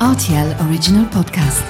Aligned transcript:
RTL 0.00 0.56
Original 0.66 1.06
Podcast. 1.10 1.62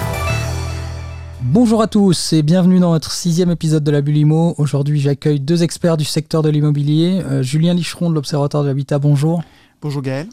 Bonjour 1.42 1.82
à 1.82 1.88
tous 1.88 2.32
et 2.32 2.44
bienvenue 2.44 2.78
dans 2.78 2.92
notre 2.92 3.10
sixième 3.10 3.50
épisode 3.50 3.82
de 3.82 3.90
la 3.90 4.02
Bulimo. 4.02 4.54
Aujourd'hui, 4.56 5.00
j'accueille 5.00 5.40
deux 5.40 5.64
experts 5.64 5.96
du 5.96 6.04
secteur 6.04 6.42
de 6.42 6.48
l'immobilier. 6.48 7.22
Euh, 7.24 7.42
Julien 7.42 7.74
Licheron 7.74 8.08
de 8.08 8.14
l'Observatoire 8.14 8.62
de 8.62 8.68
l'Habitat, 8.68 9.00
bonjour. 9.00 9.42
Bonjour 9.82 10.00
Gaël. 10.00 10.28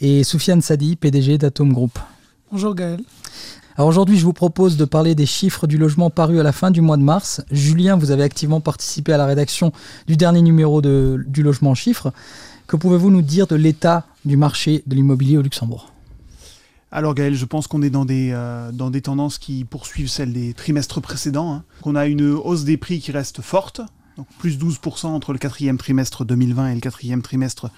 Et 0.00 0.22
Soufiane 0.22 0.62
Sadi, 0.62 0.94
PDG 0.94 1.36
d'Atom 1.36 1.72
Group. 1.72 1.98
Bonjour 2.52 2.72
Gaël. 2.72 3.00
Alors 3.76 3.88
aujourd'hui, 3.88 4.16
je 4.16 4.24
vous 4.24 4.32
propose 4.32 4.76
de 4.76 4.84
parler 4.84 5.16
des 5.16 5.26
chiffres 5.26 5.66
du 5.66 5.76
logement 5.76 6.10
paru 6.10 6.38
à 6.38 6.44
la 6.44 6.52
fin 6.52 6.70
du 6.70 6.82
mois 6.82 6.96
de 6.96 7.02
mars. 7.02 7.42
Julien, 7.50 7.96
vous 7.96 8.12
avez 8.12 8.22
activement 8.22 8.60
participé 8.60 9.12
à 9.12 9.16
la 9.16 9.26
rédaction 9.26 9.72
du 10.06 10.16
dernier 10.16 10.40
numéro 10.40 10.80
de, 10.80 11.24
du 11.26 11.42
logement 11.42 11.70
en 11.70 11.74
chiffres. 11.74 12.12
Que 12.68 12.76
pouvez-vous 12.76 13.10
nous 13.10 13.22
dire 13.22 13.48
de 13.48 13.56
l'état 13.56 14.06
du 14.24 14.36
marché 14.36 14.84
de 14.86 14.94
l'immobilier 14.94 15.36
au 15.36 15.42
Luxembourg? 15.42 15.93
Alors 16.94 17.12
Gaël, 17.12 17.34
je 17.34 17.44
pense 17.44 17.66
qu'on 17.66 17.82
est 17.82 17.90
dans 17.90 18.04
des, 18.04 18.30
euh, 18.32 18.70
dans 18.70 18.88
des 18.88 19.02
tendances 19.02 19.38
qui 19.38 19.64
poursuivent 19.64 20.08
celles 20.08 20.32
des 20.32 20.54
trimestres 20.54 21.02
précédents. 21.02 21.52
Hein. 21.52 21.64
On 21.82 21.96
a 21.96 22.06
une 22.06 22.30
hausse 22.30 22.62
des 22.62 22.76
prix 22.76 23.00
qui 23.00 23.10
reste 23.10 23.42
forte, 23.42 23.80
donc 24.16 24.28
plus 24.38 24.56
12% 24.58 25.06
entre 25.06 25.32
le 25.32 25.40
quatrième 25.40 25.76
trimestre 25.76 26.24
2020 26.24 26.68
et 26.68 26.74
le 26.76 26.80
quatrième 26.80 27.20
trimestre 27.20 27.68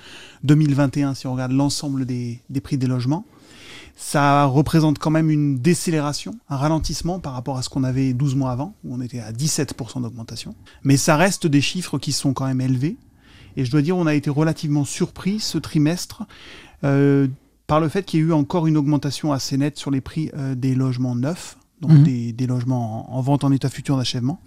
2021 0.45 1.15
si 1.15 1.27
on 1.27 1.33
regarde 1.33 1.53
l'ensemble 1.53 2.05
des, 2.05 2.43
des 2.51 2.61
prix 2.61 2.77
des 2.77 2.87
logements. 2.87 3.25
Ça 3.97 4.45
représente 4.45 4.99
quand 4.99 5.11
même 5.11 5.31
une 5.31 5.61
décélération, 5.61 6.39
un 6.51 6.59
ralentissement 6.59 7.19
par 7.19 7.33
rapport 7.33 7.57
à 7.57 7.63
ce 7.63 7.71
qu'on 7.71 7.85
avait 7.85 8.13
12 8.13 8.35
mois 8.35 8.51
avant, 8.51 8.75
où 8.85 8.95
on 8.95 9.01
était 9.01 9.21
à 9.21 9.33
17% 9.33 10.03
d'augmentation. 10.03 10.55
Mais 10.85 10.99
ça 10.99 11.17
reste 11.17 11.47
des 11.47 11.63
chiffres 11.63 11.97
qui 11.97 12.13
sont 12.13 12.35
quand 12.35 12.45
même 12.45 12.61
élevés. 12.61 12.99
Et 13.57 13.65
je 13.65 13.71
dois 13.71 13.81
dire, 13.81 13.97
on 13.97 14.05
a 14.07 14.15
été 14.15 14.29
relativement 14.29 14.85
surpris 14.85 15.41
ce 15.41 15.57
trimestre 15.57 16.25
euh, 16.85 17.29
par 17.67 17.81
le 17.81 17.89
fait 17.89 18.05
qu'il 18.05 18.21
y 18.21 18.23
a 18.23 18.27
eu 18.27 18.33
encore 18.33 18.67
une 18.67 18.77
augmentation 18.77 19.33
assez 19.33 19.57
nette 19.57 19.77
sur 19.77 19.91
les 19.91 20.01
prix 20.01 20.31
euh, 20.37 20.55
des 20.55 20.75
logements 20.75 21.15
neufs, 21.17 21.59
donc 21.81 21.91
Mhm. 21.93 22.03
des, 22.05 22.33
des 22.33 22.47
logements 22.47 23.13
en, 23.13 23.19
en 23.19 23.21
vente 23.21 23.45
en 23.45 23.53
état 23.53 23.69
futur 23.69 23.97
d'achèvement, 23.97 24.41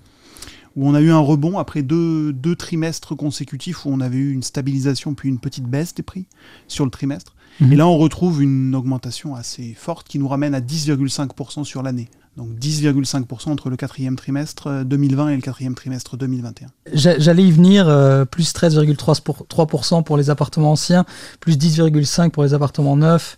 où 0.76 0.88
on 0.88 0.94
a 0.94 1.02
eu 1.02 1.10
un 1.12 1.20
rebond 1.20 1.58
après 1.58 1.82
deux, 1.82 2.32
deux 2.32 2.56
trimestres 2.56 3.16
consécutifs 3.16 3.86
où 3.86 3.90
on 3.90 4.00
avait 4.00 4.18
eu 4.18 4.32
une 4.32 4.44
stabilisation 4.44 5.14
puis 5.16 5.28
une 5.30 5.40
petite 5.40 5.66
baisse 5.66 5.94
des 5.94 6.04
prix 6.04 6.28
sur 6.68 6.86
le 6.86 6.92
trimestre. 6.92 7.36
Mhm. 7.62 7.74
Et 7.74 7.76
là, 7.76 7.88
on 7.88 7.98
retrouve 7.98 8.42
une 8.42 8.74
augmentation 8.76 9.36
assez 9.36 9.74
forte 9.78 10.08
qui 10.08 10.20
nous 10.20 10.28
ramène 10.28 10.54
à 10.56 10.62
10,5% 10.62 11.64
sur 11.64 11.84
l'année. 11.84 12.10
Donc 12.38 12.50
10,5% 12.58 13.50
entre 13.52 13.70
le 13.70 13.76
quatrième 13.76 14.16
trimestre 14.16 14.68
euh, 14.68 14.84
2020 14.86 15.30
et 15.30 15.36
le 15.36 15.42
quatrième 15.42 15.76
trimestre 15.76 16.16
2021. 16.16 16.68
J'a- 16.94 17.20
J'allais 17.20 17.44
y 17.44 17.52
venir, 17.52 17.90
euh, 17.90 18.24
plus 18.24 18.54
13,3% 18.54 19.22
pour, 19.22 19.46
3% 19.48 20.04
pour 20.04 20.16
les 20.16 20.30
appartements 20.30 20.72
anciens, 20.72 21.06
plus 21.42 21.58
10,5% 21.58 22.30
pour 22.30 22.44
les 22.44 22.54
appartements 22.54 22.96
neufs, 22.96 23.38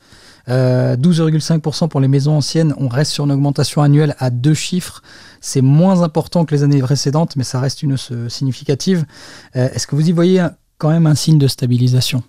euh, 0.49 0.95
12,5% 0.97 1.87
pour 1.87 1.99
les 1.99 2.07
maisons 2.07 2.35
anciennes. 2.37 2.75
On 2.77 2.89
reste 2.89 3.11
sur 3.11 3.23
une 3.25 3.31
augmentation 3.31 3.81
annuelle 3.81 4.15
à 4.19 4.29
deux 4.29 4.53
chiffres. 4.53 5.01
C'est 5.39 5.61
moins 5.61 6.03
important 6.03 6.45
que 6.45 6.53
les 6.53 6.61
années 6.61 6.81
précédentes, 6.81 7.35
mais 7.37 7.43
ça 7.43 7.59
reste 7.59 7.81
une 7.81 7.93
hausse 7.93 8.09
euh, 8.11 8.29
significative. 8.29 9.05
Euh, 9.55 9.69
Est-ce 9.73 9.87
que 9.87 9.95
vous 9.95 10.07
y 10.09 10.11
voyez 10.11 10.41
un- 10.41 10.53
quand 10.77 10.89
même 10.89 11.07
un 11.07 11.15
signe 11.15 11.39
de 11.39 11.47
stabilisation? 11.47 12.21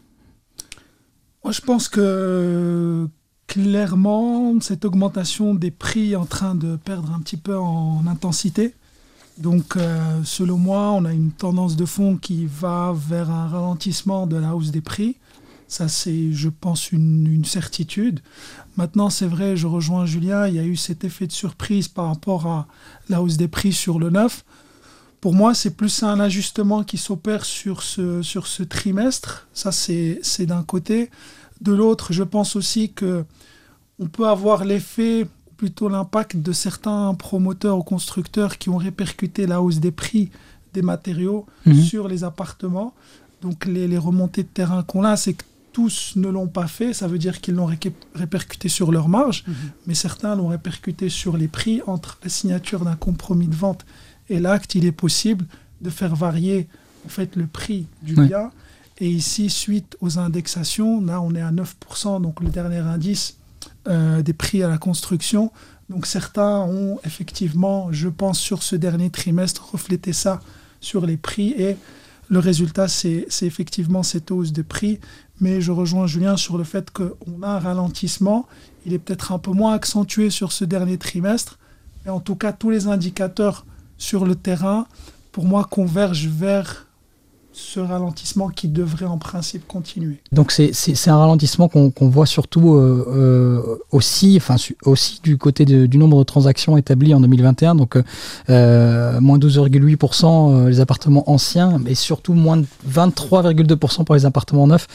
Moi, 1.44 1.52
je 1.52 1.60
pense 1.60 1.88
que 1.88 3.08
clairement, 3.48 4.60
cette 4.60 4.84
augmentation 4.84 5.54
des 5.54 5.72
prix 5.72 6.12
est 6.12 6.16
en 6.16 6.24
train 6.24 6.54
de 6.54 6.76
perdre 6.76 7.12
un 7.12 7.20
petit 7.20 7.36
peu 7.36 7.58
en 7.58 8.06
intensité. 8.06 8.74
Donc, 9.38 9.76
euh, 9.76 10.20
selon 10.24 10.56
moi, 10.56 10.92
on 10.92 11.04
a 11.04 11.12
une 11.12 11.32
tendance 11.32 11.74
de 11.74 11.84
fond 11.84 12.16
qui 12.16 12.46
va 12.46 12.94
vers 12.96 13.30
un 13.30 13.48
ralentissement 13.48 14.26
de 14.26 14.36
la 14.36 14.54
hausse 14.54 14.70
des 14.70 14.80
prix. 14.80 15.16
Ça, 15.66 15.88
c'est, 15.88 16.32
je 16.32 16.48
pense, 16.48 16.92
une, 16.92 17.26
une 17.26 17.44
certitude. 17.44 18.20
Maintenant, 18.76 19.10
c'est 19.10 19.26
vrai, 19.26 19.56
je 19.56 19.66
rejoins 19.66 20.06
Julien, 20.06 20.46
il 20.46 20.54
y 20.54 20.58
a 20.58 20.64
eu 20.64 20.76
cet 20.76 21.02
effet 21.02 21.26
de 21.26 21.32
surprise 21.32 21.88
par 21.88 22.06
rapport 22.06 22.46
à 22.46 22.68
la 23.08 23.20
hausse 23.20 23.36
des 23.36 23.48
prix 23.48 23.72
sur 23.72 23.98
le 23.98 24.10
neuf. 24.10 24.44
Pour 25.22 25.34
moi, 25.34 25.54
c'est 25.54 25.70
plus 25.76 26.02
un 26.02 26.18
ajustement 26.20 26.82
qui 26.82 26.98
s'opère 26.98 27.44
sur 27.46 27.82
ce, 27.82 28.20
sur 28.22 28.46
ce 28.48 28.62
trimestre. 28.64 29.46
Ça, 29.54 29.70
c'est 29.72 30.20
d'un 30.46 30.62
côté. 30.64 31.10
De 31.60 31.72
l'autre, 31.72 32.12
je 32.12 32.24
pense 32.24 32.56
aussi 32.56 32.92
que 32.92 33.24
on 34.00 34.06
peut 34.08 34.26
avoir 34.28 34.64
l'effet, 34.64 35.26
plutôt 35.56 35.88
l'impact 35.88 36.36
de 36.36 36.52
certains 36.52 37.14
promoteurs 37.14 37.78
ou 37.78 37.82
constructeurs 37.84 38.58
qui 38.58 38.68
ont 38.68 38.78
répercuté 38.78 39.46
la 39.46 39.62
hausse 39.62 39.78
des 39.78 39.92
prix 39.92 40.30
des 40.74 40.82
matériaux 40.82 41.46
Mhm. 41.66 41.82
sur 41.82 42.08
les 42.08 42.24
appartements. 42.24 42.92
Donc 43.42 43.64
les, 43.66 43.86
les 43.86 43.98
remontées 43.98 44.42
de 44.42 44.48
terrain 44.48 44.82
qu'on 44.82 45.04
a, 45.04 45.16
c'est 45.16 45.34
que 45.34 45.44
tous 45.72 46.14
ne 46.16 46.28
l'ont 46.28 46.48
pas 46.48 46.66
fait. 46.66 46.92
Ça 46.92 47.06
veut 47.06 47.18
dire 47.18 47.40
qu'ils 47.40 47.54
l'ont 47.54 47.70
répercuté 48.14 48.68
sur 48.68 48.90
leur 48.90 49.08
marge, 49.08 49.44
mais 49.86 49.94
certains 49.94 50.34
l'ont 50.34 50.48
répercuté 50.48 51.08
sur 51.08 51.36
les 51.36 51.48
prix. 51.48 51.80
Entre 51.86 52.18
la 52.24 52.28
signature 52.28 52.84
d'un 52.84 52.96
compromis 52.96 53.46
de 53.46 53.54
vente 53.54 53.84
et 54.32 54.40
l'acte, 54.40 54.74
il 54.74 54.84
est 54.86 54.92
possible 54.92 55.44
de 55.80 55.90
faire 55.90 56.16
varier 56.16 56.68
en 57.04 57.08
fait 57.08 57.36
le 57.36 57.46
prix 57.46 57.86
du 58.02 58.14
Oui. 58.16 58.28
bien. 58.28 58.50
Et 58.98 59.08
ici, 59.08 59.50
suite 59.50 59.96
aux 60.00 60.18
indexations, 60.18 61.00
là 61.04 61.20
on 61.20 61.34
est 61.34 61.40
à 61.40 61.50
9%, 61.50 62.20
donc 62.22 62.40
le 62.40 62.48
dernier 62.48 62.78
indice 62.78 63.36
euh, 63.88 64.22
des 64.22 64.32
prix 64.32 64.62
à 64.62 64.68
la 64.68 64.78
construction. 64.78 65.50
Donc 65.90 66.06
certains 66.06 66.60
ont 66.60 66.98
effectivement, 67.04 67.88
je 67.92 68.08
pense, 68.08 68.38
sur 68.38 68.62
ce 68.62 68.76
dernier 68.76 69.10
trimestre, 69.10 69.70
reflété 69.72 70.12
ça 70.12 70.40
sur 70.80 71.04
les 71.04 71.16
prix. 71.16 71.50
Et 71.58 71.76
le 72.28 72.38
résultat, 72.38 72.88
c'est 72.88 73.26
c'est 73.28 73.46
effectivement 73.46 74.02
cette 74.02 74.30
hausse 74.30 74.52
de 74.52 74.62
prix. 74.62 74.98
Mais 75.40 75.60
je 75.60 75.72
rejoins 75.72 76.06
Julien 76.06 76.36
sur 76.36 76.56
le 76.56 76.64
fait 76.64 76.90
qu'on 76.90 77.42
a 77.42 77.48
un 77.48 77.58
ralentissement. 77.58 78.46
Il 78.86 78.92
est 78.92 78.98
peut-être 78.98 79.32
un 79.32 79.38
peu 79.38 79.50
moins 79.50 79.74
accentué 79.74 80.30
sur 80.30 80.52
ce 80.52 80.64
dernier 80.64 80.96
trimestre. 80.96 81.58
Mais 82.04 82.10
en 82.10 82.20
tout 82.20 82.36
cas, 82.36 82.52
tous 82.52 82.70
les 82.70 82.86
indicateurs 82.86 83.66
sur 84.02 84.24
le 84.24 84.34
terrain, 84.34 84.86
pour 85.30 85.44
moi, 85.44 85.64
convergent 85.70 86.28
vers 86.28 86.86
ce 87.54 87.78
ralentissement 87.80 88.48
qui 88.48 88.66
devrait 88.66 89.04
en 89.04 89.18
principe 89.18 89.68
continuer. 89.68 90.22
Donc 90.32 90.52
c'est- 90.52 90.72
un 91.10 91.18
ralentissement 91.18 91.68
qu'on 91.68 91.92
voit 92.08 92.24
surtout 92.24 92.74
euh, 92.76 93.04
euh, 93.14 93.76
aussi, 93.90 94.38
enfin 94.38 94.56
aussi 94.86 95.20
du 95.22 95.36
côté 95.36 95.66
du 95.66 95.98
nombre 95.98 96.18
de 96.20 96.24
transactions 96.24 96.78
établies 96.78 97.12
en 97.12 97.20
2021, 97.20 97.74
donc 97.74 97.98
euh, 98.48 99.20
moins 99.20 99.36
12,8% 99.38 100.24
euh, 100.64 100.68
les 100.70 100.80
appartements 100.80 101.30
anciens, 101.30 101.78
mais 101.78 101.94
surtout 101.94 102.32
moins 102.32 102.56
de 102.56 102.64
23,2% 102.90 104.04
pour 104.04 104.14
les 104.14 104.24
appartements 104.24 104.66
neufs. 104.66 104.86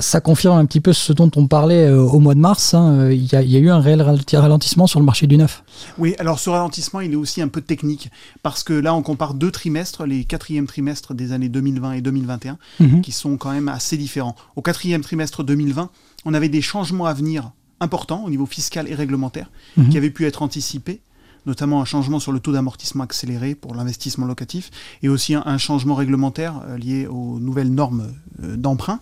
Ça 0.00 0.20
confirme 0.20 0.58
un 0.58 0.66
petit 0.66 0.80
peu 0.80 0.92
ce 0.92 1.12
dont 1.12 1.30
on 1.34 1.48
parlait 1.48 1.90
au 1.90 2.20
mois 2.20 2.34
de 2.34 2.40
mars. 2.40 2.74
hein. 2.74 3.08
Il 3.10 3.24
y, 3.24 3.34
a- 3.34 3.42
eu 3.42 3.70
un 3.70 3.80
réel 3.80 4.00
ralenti- 4.02 4.36
ralentissement 4.36 4.86
sur 4.86 5.00
le 5.00 5.06
marché 5.06 5.26
du 5.26 5.36
neuf. 5.36 5.61
Oui, 5.98 6.14
alors 6.18 6.38
ce 6.38 6.50
ralentissement, 6.50 7.00
il 7.00 7.12
est 7.12 7.16
aussi 7.16 7.40
un 7.42 7.48
peu 7.48 7.60
technique, 7.60 8.10
parce 8.42 8.62
que 8.62 8.72
là, 8.72 8.94
on 8.94 9.02
compare 9.02 9.34
deux 9.34 9.50
trimestres, 9.50 10.04
les 10.06 10.24
quatrièmes 10.24 10.66
trimestres 10.66 11.14
des 11.14 11.32
années 11.32 11.48
2020 11.48 11.92
et 11.92 12.00
2021, 12.00 12.58
Mhm. 12.80 13.00
qui 13.02 13.12
sont 13.12 13.36
quand 13.36 13.52
même 13.52 13.68
assez 13.68 13.96
différents. 13.96 14.36
Au 14.56 14.62
quatrième 14.62 15.02
trimestre 15.02 15.42
2020, 15.44 15.90
on 16.24 16.34
avait 16.34 16.48
des 16.48 16.62
changements 16.62 17.06
à 17.06 17.14
venir 17.14 17.52
importants 17.80 18.24
au 18.24 18.30
niveau 18.30 18.46
fiscal 18.46 18.88
et 18.88 18.94
réglementaire, 18.94 19.50
Mhm. 19.76 19.88
qui 19.88 19.96
avaient 19.96 20.10
pu 20.10 20.24
être 20.26 20.42
anticipés, 20.42 21.00
notamment 21.46 21.80
un 21.80 21.84
changement 21.84 22.20
sur 22.20 22.30
le 22.32 22.38
taux 22.38 22.52
d'amortissement 22.52 23.02
accéléré 23.02 23.54
pour 23.56 23.74
l'investissement 23.74 24.26
locatif, 24.26 24.70
et 25.02 25.08
aussi 25.08 25.34
un, 25.34 25.42
un 25.44 25.58
changement 25.58 25.94
réglementaire 25.96 26.62
euh, 26.68 26.78
lié 26.78 27.06
aux 27.08 27.40
nouvelles 27.40 27.72
normes 27.74 28.12
euh, 28.42 28.56
d'emprunt. 28.56 29.00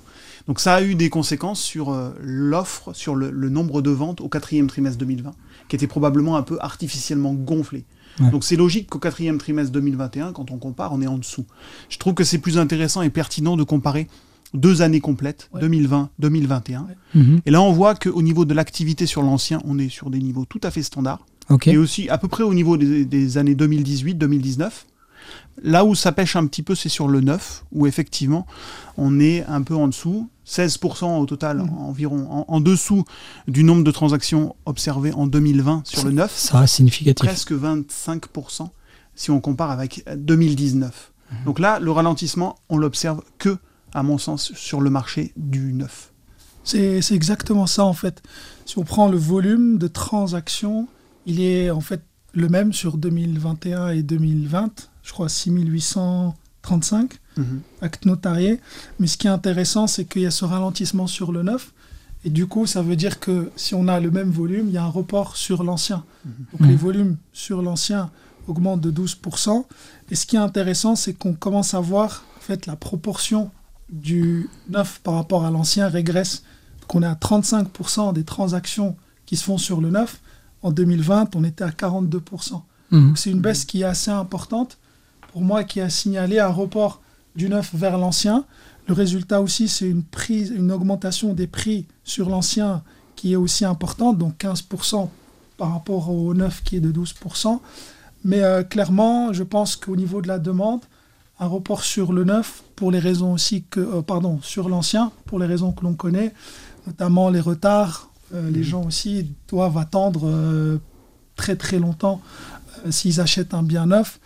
Donc 0.48 0.58
ça 0.58 0.74
a 0.76 0.82
eu 0.82 0.94
des 0.94 1.10
conséquences 1.10 1.60
sur 1.60 1.90
euh, 1.90 2.10
l'offre, 2.22 2.94
sur 2.94 3.14
le, 3.14 3.30
le 3.30 3.50
nombre 3.50 3.82
de 3.82 3.90
ventes 3.90 4.22
au 4.22 4.28
quatrième 4.28 4.68
trimestre 4.68 4.98
2020, 4.98 5.32
qui 5.70 5.76
était 5.76 5.86
probablement 5.86 6.36
un 6.36 6.42
peu 6.42 6.58
artificiellement 6.60 7.32
gonflé. 7.32 7.84
Ouais. 8.20 8.30
Donc 8.30 8.44
c'est 8.44 8.56
logique 8.56 8.88
qu'au 8.90 8.98
quatrième 8.98 9.38
trimestre 9.38 9.72
2021, 9.72 10.32
quand 10.32 10.50
on 10.50 10.58
compare, 10.58 10.92
on 10.92 11.00
est 11.00 11.06
en 11.06 11.16
dessous. 11.16 11.46
Je 11.88 11.96
trouve 11.96 12.12
que 12.14 12.24
c'est 12.24 12.38
plus 12.38 12.58
intéressant 12.58 13.00
et 13.02 13.08
pertinent 13.08 13.56
de 13.56 13.62
comparer 13.62 14.08
deux 14.52 14.82
années 14.82 15.00
complètes, 15.00 15.48
Ouais. 15.54 15.60
2020-2021. 15.62 16.80
Ouais. 16.80 16.96
Mhm. 17.14 17.40
Et 17.46 17.50
là, 17.52 17.62
on 17.62 17.72
voit 17.72 17.94
qu'au 17.94 18.20
niveau 18.20 18.44
de 18.44 18.52
l'activité 18.52 19.06
sur 19.06 19.22
l'ancien, 19.22 19.60
on 19.64 19.78
est 19.78 19.88
sur 19.88 20.10
des 20.10 20.18
niveaux 20.18 20.44
tout 20.44 20.60
à 20.64 20.70
fait 20.72 20.82
standards. 20.82 21.24
Et 21.66 21.76
aussi 21.78 22.08
à 22.08 22.18
peu 22.18 22.28
près 22.28 22.42
au 22.42 22.52
niveau 22.54 22.76
des, 22.76 23.04
des 23.04 23.38
années 23.38 23.54
2018-2019. 23.54 24.70
Là 25.62 25.84
où 25.84 25.94
ça 25.94 26.12
pêche 26.12 26.36
un 26.36 26.46
petit 26.46 26.62
peu, 26.62 26.74
c'est 26.74 26.88
sur 26.88 27.06
le 27.08 27.20
neuf, 27.20 27.64
où 27.72 27.86
effectivement, 27.86 28.46
on 28.96 29.20
est 29.20 29.44
un 29.44 29.62
peu 29.62 29.74
en 29.74 29.88
dessous, 29.88 30.28
16% 30.46 31.18
au 31.18 31.26
total 31.26 31.58
Mhm. 31.58 31.70
environ, 31.78 32.26
en, 32.30 32.44
en 32.48 32.60
dessous 32.60 33.04
du 33.46 33.62
nombre 33.62 33.84
de 33.84 33.90
transactions 33.90 34.56
observées 34.64 35.12
en 35.12 35.26
2020 35.26 35.82
sur 35.86 36.04
le 36.06 36.12
neuf, 36.12 36.34
Ça 36.34 36.58
reste 36.58 36.74
significatif. 36.76 37.26
presque 37.28 37.52
25% 37.52 38.70
si 39.14 39.30
on 39.30 39.40
compare 39.40 39.70
avec 39.70 40.04
2019. 40.16 41.12
Mhm. 41.30 41.44
Donc 41.44 41.58
là, 41.58 41.78
le 41.78 41.90
ralentissement, 41.90 42.56
on 42.70 42.78
l'observe 42.78 43.20
que, 43.38 43.58
à 43.92 44.02
mon 44.02 44.18
sens, 44.18 44.52
sur 44.54 44.80
le 44.80 44.88
marché 44.90 45.32
du 45.36 45.72
neuf. 45.74 46.12
C'est 46.64 47.00
c'est 47.02 47.14
exactement 47.14 47.66
ça 47.66 47.84
en 47.84 47.92
fait. 47.94 48.22
Si 48.66 48.78
on 48.78 48.84
prend 48.84 49.08
le 49.08 49.16
volume 49.18 49.78
de 49.78 49.88
transactions, 49.88 50.88
il 51.26 51.40
est 51.40 51.70
en 51.70 51.80
fait 51.80 52.02
le 52.32 52.48
même 52.48 52.72
sur 52.72 52.96
2021 52.96 53.88
et 53.90 54.02
2020. 54.02 54.90
Je 55.10 55.12
crois 55.12 55.28
6835 55.28 57.18
Mhm. 57.36 57.60
actes 57.82 58.06
notariés. 58.06 58.60
Mais 59.00 59.08
ce 59.08 59.16
qui 59.18 59.26
est 59.26 59.30
intéressant, 59.30 59.88
c'est 59.88 60.04
qu'il 60.04 60.22
y 60.22 60.26
a 60.26 60.30
ce 60.30 60.44
ralentissement 60.44 61.08
sur 61.08 61.32
le 61.32 61.42
neuf. 61.42 61.72
Et 62.24 62.30
du 62.30 62.46
coup, 62.46 62.64
ça 62.66 62.80
veut 62.80 62.94
dire 62.94 63.18
que 63.18 63.50
si 63.56 63.74
on 63.74 63.88
a 63.88 63.98
le 63.98 64.12
même 64.12 64.30
volume, 64.30 64.68
il 64.68 64.74
y 64.74 64.78
a 64.78 64.84
un 64.84 64.88
report 64.88 65.36
sur 65.36 65.64
l'ancien. 65.64 66.04
Mhm. 66.24 66.32
Donc 66.52 66.60
Mhm. 66.60 66.68
les 66.68 66.76
volumes 66.76 67.16
sur 67.32 67.60
l'ancien 67.60 68.10
augmentent 68.46 68.80
de 68.82 68.92
12%. 68.92 69.66
Et 70.12 70.14
ce 70.14 70.26
qui 70.26 70.36
est 70.36 70.40
intéressant, 70.40 70.94
c'est 70.94 71.14
qu'on 71.14 71.34
commence 71.34 71.74
à 71.74 71.80
voir 71.80 72.22
en 72.38 72.40
fait, 72.40 72.66
la 72.66 72.76
proportion 72.76 73.50
du 73.92 74.48
neuf 74.68 75.00
par 75.02 75.14
rapport 75.14 75.44
à 75.44 75.50
l'ancien 75.50 75.88
régresse. 75.88 76.44
Donc 76.82 76.94
on 76.94 77.02
est 77.02 77.06
à 77.06 77.16
35% 77.16 78.12
des 78.12 78.22
transactions 78.24 78.96
qui 79.26 79.36
se 79.36 79.42
font 79.42 79.58
sur 79.58 79.80
le 79.80 79.90
neuf. 79.90 80.20
En 80.62 80.70
2020, 80.70 81.34
on 81.34 81.42
était 81.42 81.64
à 81.64 81.70
42%. 81.72 82.64
Mhm. 82.92 83.08
Donc 83.08 83.18
c'est 83.18 83.30
une 83.30 83.40
baisse 83.40 83.64
qui 83.64 83.80
est 83.80 83.84
assez 83.84 84.10
importante 84.12 84.78
pour 85.32 85.42
moi 85.42 85.64
qui 85.64 85.80
a 85.80 85.88
signalé 85.88 86.38
un 86.38 86.48
report 86.48 87.00
du 87.36 87.48
neuf 87.48 87.70
vers 87.74 87.98
l'ancien. 87.98 88.44
Le 88.88 88.94
résultat 88.94 89.40
aussi, 89.40 89.68
c'est 89.68 89.88
une, 89.88 90.02
prise, 90.02 90.50
une 90.50 90.72
augmentation 90.72 91.32
des 91.32 91.46
prix 91.46 91.86
sur 92.04 92.28
l'ancien 92.28 92.82
qui 93.14 93.32
est 93.32 93.36
aussi 93.36 93.64
importante, 93.64 94.18
donc 94.18 94.34
15% 94.38 95.08
par 95.56 95.72
rapport 95.72 96.10
au 96.10 96.34
neuf 96.34 96.62
qui 96.64 96.76
est 96.76 96.80
de 96.80 96.90
12%. 96.90 97.60
Mais 98.24 98.42
euh, 98.42 98.62
clairement, 98.62 99.32
je 99.32 99.42
pense 99.42 99.76
qu'au 99.76 99.94
niveau 99.94 100.20
de 100.20 100.28
la 100.28 100.38
demande, 100.38 100.80
un 101.38 101.46
report 101.46 101.84
sur 101.84 102.12
le 102.12 102.24
neuf, 102.24 102.62
pour 102.76 102.90
les 102.90 102.98
raisons 102.98 103.32
aussi 103.32 103.64
que, 103.70 103.80
euh, 103.80 104.02
pardon, 104.02 104.40
sur 104.42 104.68
l'ancien, 104.68 105.12
pour 105.26 105.38
les 105.38 105.46
raisons 105.46 105.72
que 105.72 105.84
l'on 105.84 105.94
connaît, 105.94 106.34
notamment 106.86 107.30
les 107.30 107.40
retards, 107.40 108.10
euh, 108.34 108.50
les 108.50 108.62
gens 108.62 108.84
aussi 108.84 109.30
doivent 109.48 109.78
attendre 109.78 110.80
très 111.36 111.56
très 111.56 111.78
longtemps 111.78 112.20
s'ils 112.90 113.20
achètent 113.20 113.54
un 113.54 113.62
bien 113.62 113.86
neuf. 113.86 114.18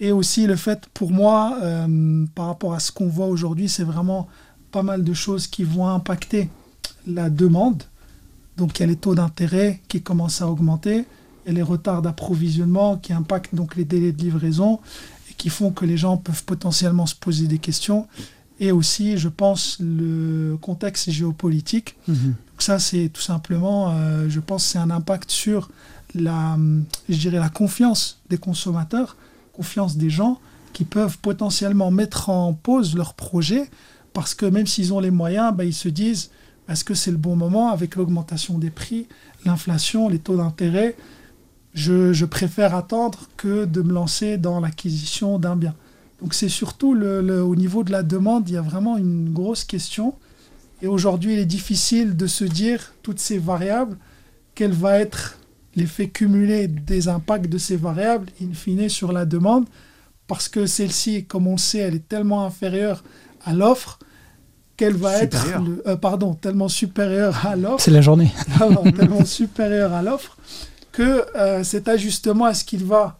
Et 0.00 0.12
aussi 0.12 0.46
le 0.46 0.56
fait, 0.56 0.86
pour 0.94 1.12
moi, 1.12 1.58
euh, 1.62 2.24
par 2.34 2.46
rapport 2.46 2.72
à 2.72 2.80
ce 2.80 2.90
qu'on 2.90 3.08
voit 3.08 3.26
aujourd'hui, 3.26 3.68
c'est 3.68 3.84
vraiment 3.84 4.28
pas 4.72 4.82
mal 4.82 5.04
de 5.04 5.12
choses 5.12 5.46
qui 5.46 5.62
vont 5.62 5.86
impacter 5.86 6.48
la 7.06 7.28
demande. 7.28 7.82
Donc 8.56 8.78
il 8.78 8.82
y 8.82 8.84
a 8.84 8.86
les 8.86 8.96
taux 8.96 9.14
d'intérêt 9.14 9.80
qui 9.88 10.02
commencent 10.02 10.40
à 10.40 10.48
augmenter, 10.48 11.04
et 11.46 11.52
les 11.52 11.62
retards 11.62 12.02
d'approvisionnement 12.02 12.96
qui 12.96 13.12
impactent 13.12 13.54
donc 13.54 13.76
les 13.76 13.84
délais 13.84 14.12
de 14.12 14.22
livraison 14.22 14.80
et 15.30 15.34
qui 15.34 15.48
font 15.48 15.70
que 15.70 15.84
les 15.84 15.96
gens 15.96 16.16
peuvent 16.16 16.44
potentiellement 16.44 17.06
se 17.06 17.14
poser 17.14 17.46
des 17.46 17.58
questions. 17.58 18.06
Et 18.58 18.72
aussi, 18.72 19.16
je 19.16 19.28
pense, 19.28 19.78
le 19.80 20.58
contexte 20.60 21.10
géopolitique. 21.10 21.96
Donc 22.06 22.60
ça, 22.60 22.78
c'est 22.78 23.08
tout 23.08 23.22
simplement, 23.22 23.90
euh, 23.90 24.28
je 24.28 24.38
pense, 24.38 24.64
c'est 24.66 24.78
un 24.78 24.90
impact 24.90 25.30
sur 25.30 25.70
la, 26.14 26.58
je 27.08 27.16
dirais, 27.16 27.38
la 27.38 27.48
confiance 27.48 28.20
des 28.28 28.36
consommateurs, 28.36 29.16
confiance 29.60 29.98
des 29.98 30.08
gens 30.08 30.40
qui 30.72 30.84
peuvent 30.84 31.18
potentiellement 31.18 31.90
mettre 31.90 32.30
en 32.30 32.54
pause 32.54 32.96
leur 32.96 33.12
projet 33.12 33.68
parce 34.14 34.32
que 34.34 34.46
même 34.46 34.66
s'ils 34.66 34.94
ont 34.94 35.00
les 35.00 35.10
moyens, 35.10 35.54
ben, 35.54 35.64
ils 35.64 35.74
se 35.74 35.90
disent 35.90 36.30
est-ce 36.70 36.82
que 36.82 36.94
c'est 36.94 37.10
le 37.10 37.18
bon 37.18 37.36
moment 37.36 37.68
avec 37.68 37.94
l'augmentation 37.96 38.56
des 38.56 38.70
prix, 38.70 39.06
l'inflation, 39.44 40.08
les 40.08 40.18
taux 40.18 40.38
d'intérêt? 40.38 40.96
Je, 41.74 42.14
je 42.14 42.24
préfère 42.24 42.74
attendre 42.74 43.28
que 43.36 43.66
de 43.66 43.82
me 43.82 43.92
lancer 43.92 44.38
dans 44.38 44.60
l'acquisition 44.60 45.38
d'un 45.38 45.56
bien. 45.56 45.74
Donc 46.22 46.32
c'est 46.32 46.48
surtout 46.48 46.94
le, 46.94 47.42
au 47.42 47.54
niveau 47.54 47.84
de 47.84 47.92
la 47.92 48.02
demande, 48.02 48.48
il 48.48 48.54
y 48.54 48.56
a 48.56 48.62
vraiment 48.62 48.96
une 48.96 49.30
grosse 49.30 49.64
question. 49.64 50.14
Et 50.80 50.86
aujourd'hui, 50.86 51.34
il 51.34 51.38
est 51.38 51.52
difficile 51.58 52.16
de 52.16 52.26
se 52.26 52.44
dire, 52.44 52.94
toutes 53.02 53.20
ces 53.20 53.36
variables, 53.36 53.98
quel 54.54 54.72
va 54.72 54.98
être 54.98 55.36
l'effet 55.76 56.08
cumulé 56.08 56.68
des 56.68 57.08
impacts 57.08 57.48
de 57.48 57.58
ces 57.58 57.76
variables, 57.76 58.26
in 58.42 58.52
fine, 58.54 58.88
sur 58.88 59.12
la 59.12 59.24
demande, 59.24 59.66
parce 60.26 60.48
que 60.48 60.66
celle-ci, 60.66 61.24
comme 61.24 61.46
on 61.46 61.52
le 61.52 61.58
sait, 61.58 61.78
elle 61.78 61.94
est 61.96 62.08
tellement 62.08 62.44
inférieure 62.44 63.02
à 63.44 63.52
l'offre, 63.52 63.98
qu'elle 64.76 64.94
va 64.96 65.18
Supérieure. 65.20 65.60
être, 65.60 65.68
le- 65.68 65.82
euh, 65.88 65.96
pardon, 65.96 66.34
tellement 66.34 66.68
supérieure 66.68 67.46
à 67.46 67.54
l'offre, 67.56 67.84
C'est 67.84 67.90
la 67.90 68.00
journée. 68.00 68.30
alors, 68.60 68.82
tellement 68.84 69.24
supérieur 69.24 69.92
à 69.92 70.02
l'offre 70.02 70.36
que 70.92 71.24
euh, 71.36 71.62
cet 71.64 71.86
ajustement, 71.88 72.48
est-ce 72.48 72.64
qu'il 72.64 72.84
va 72.84 73.18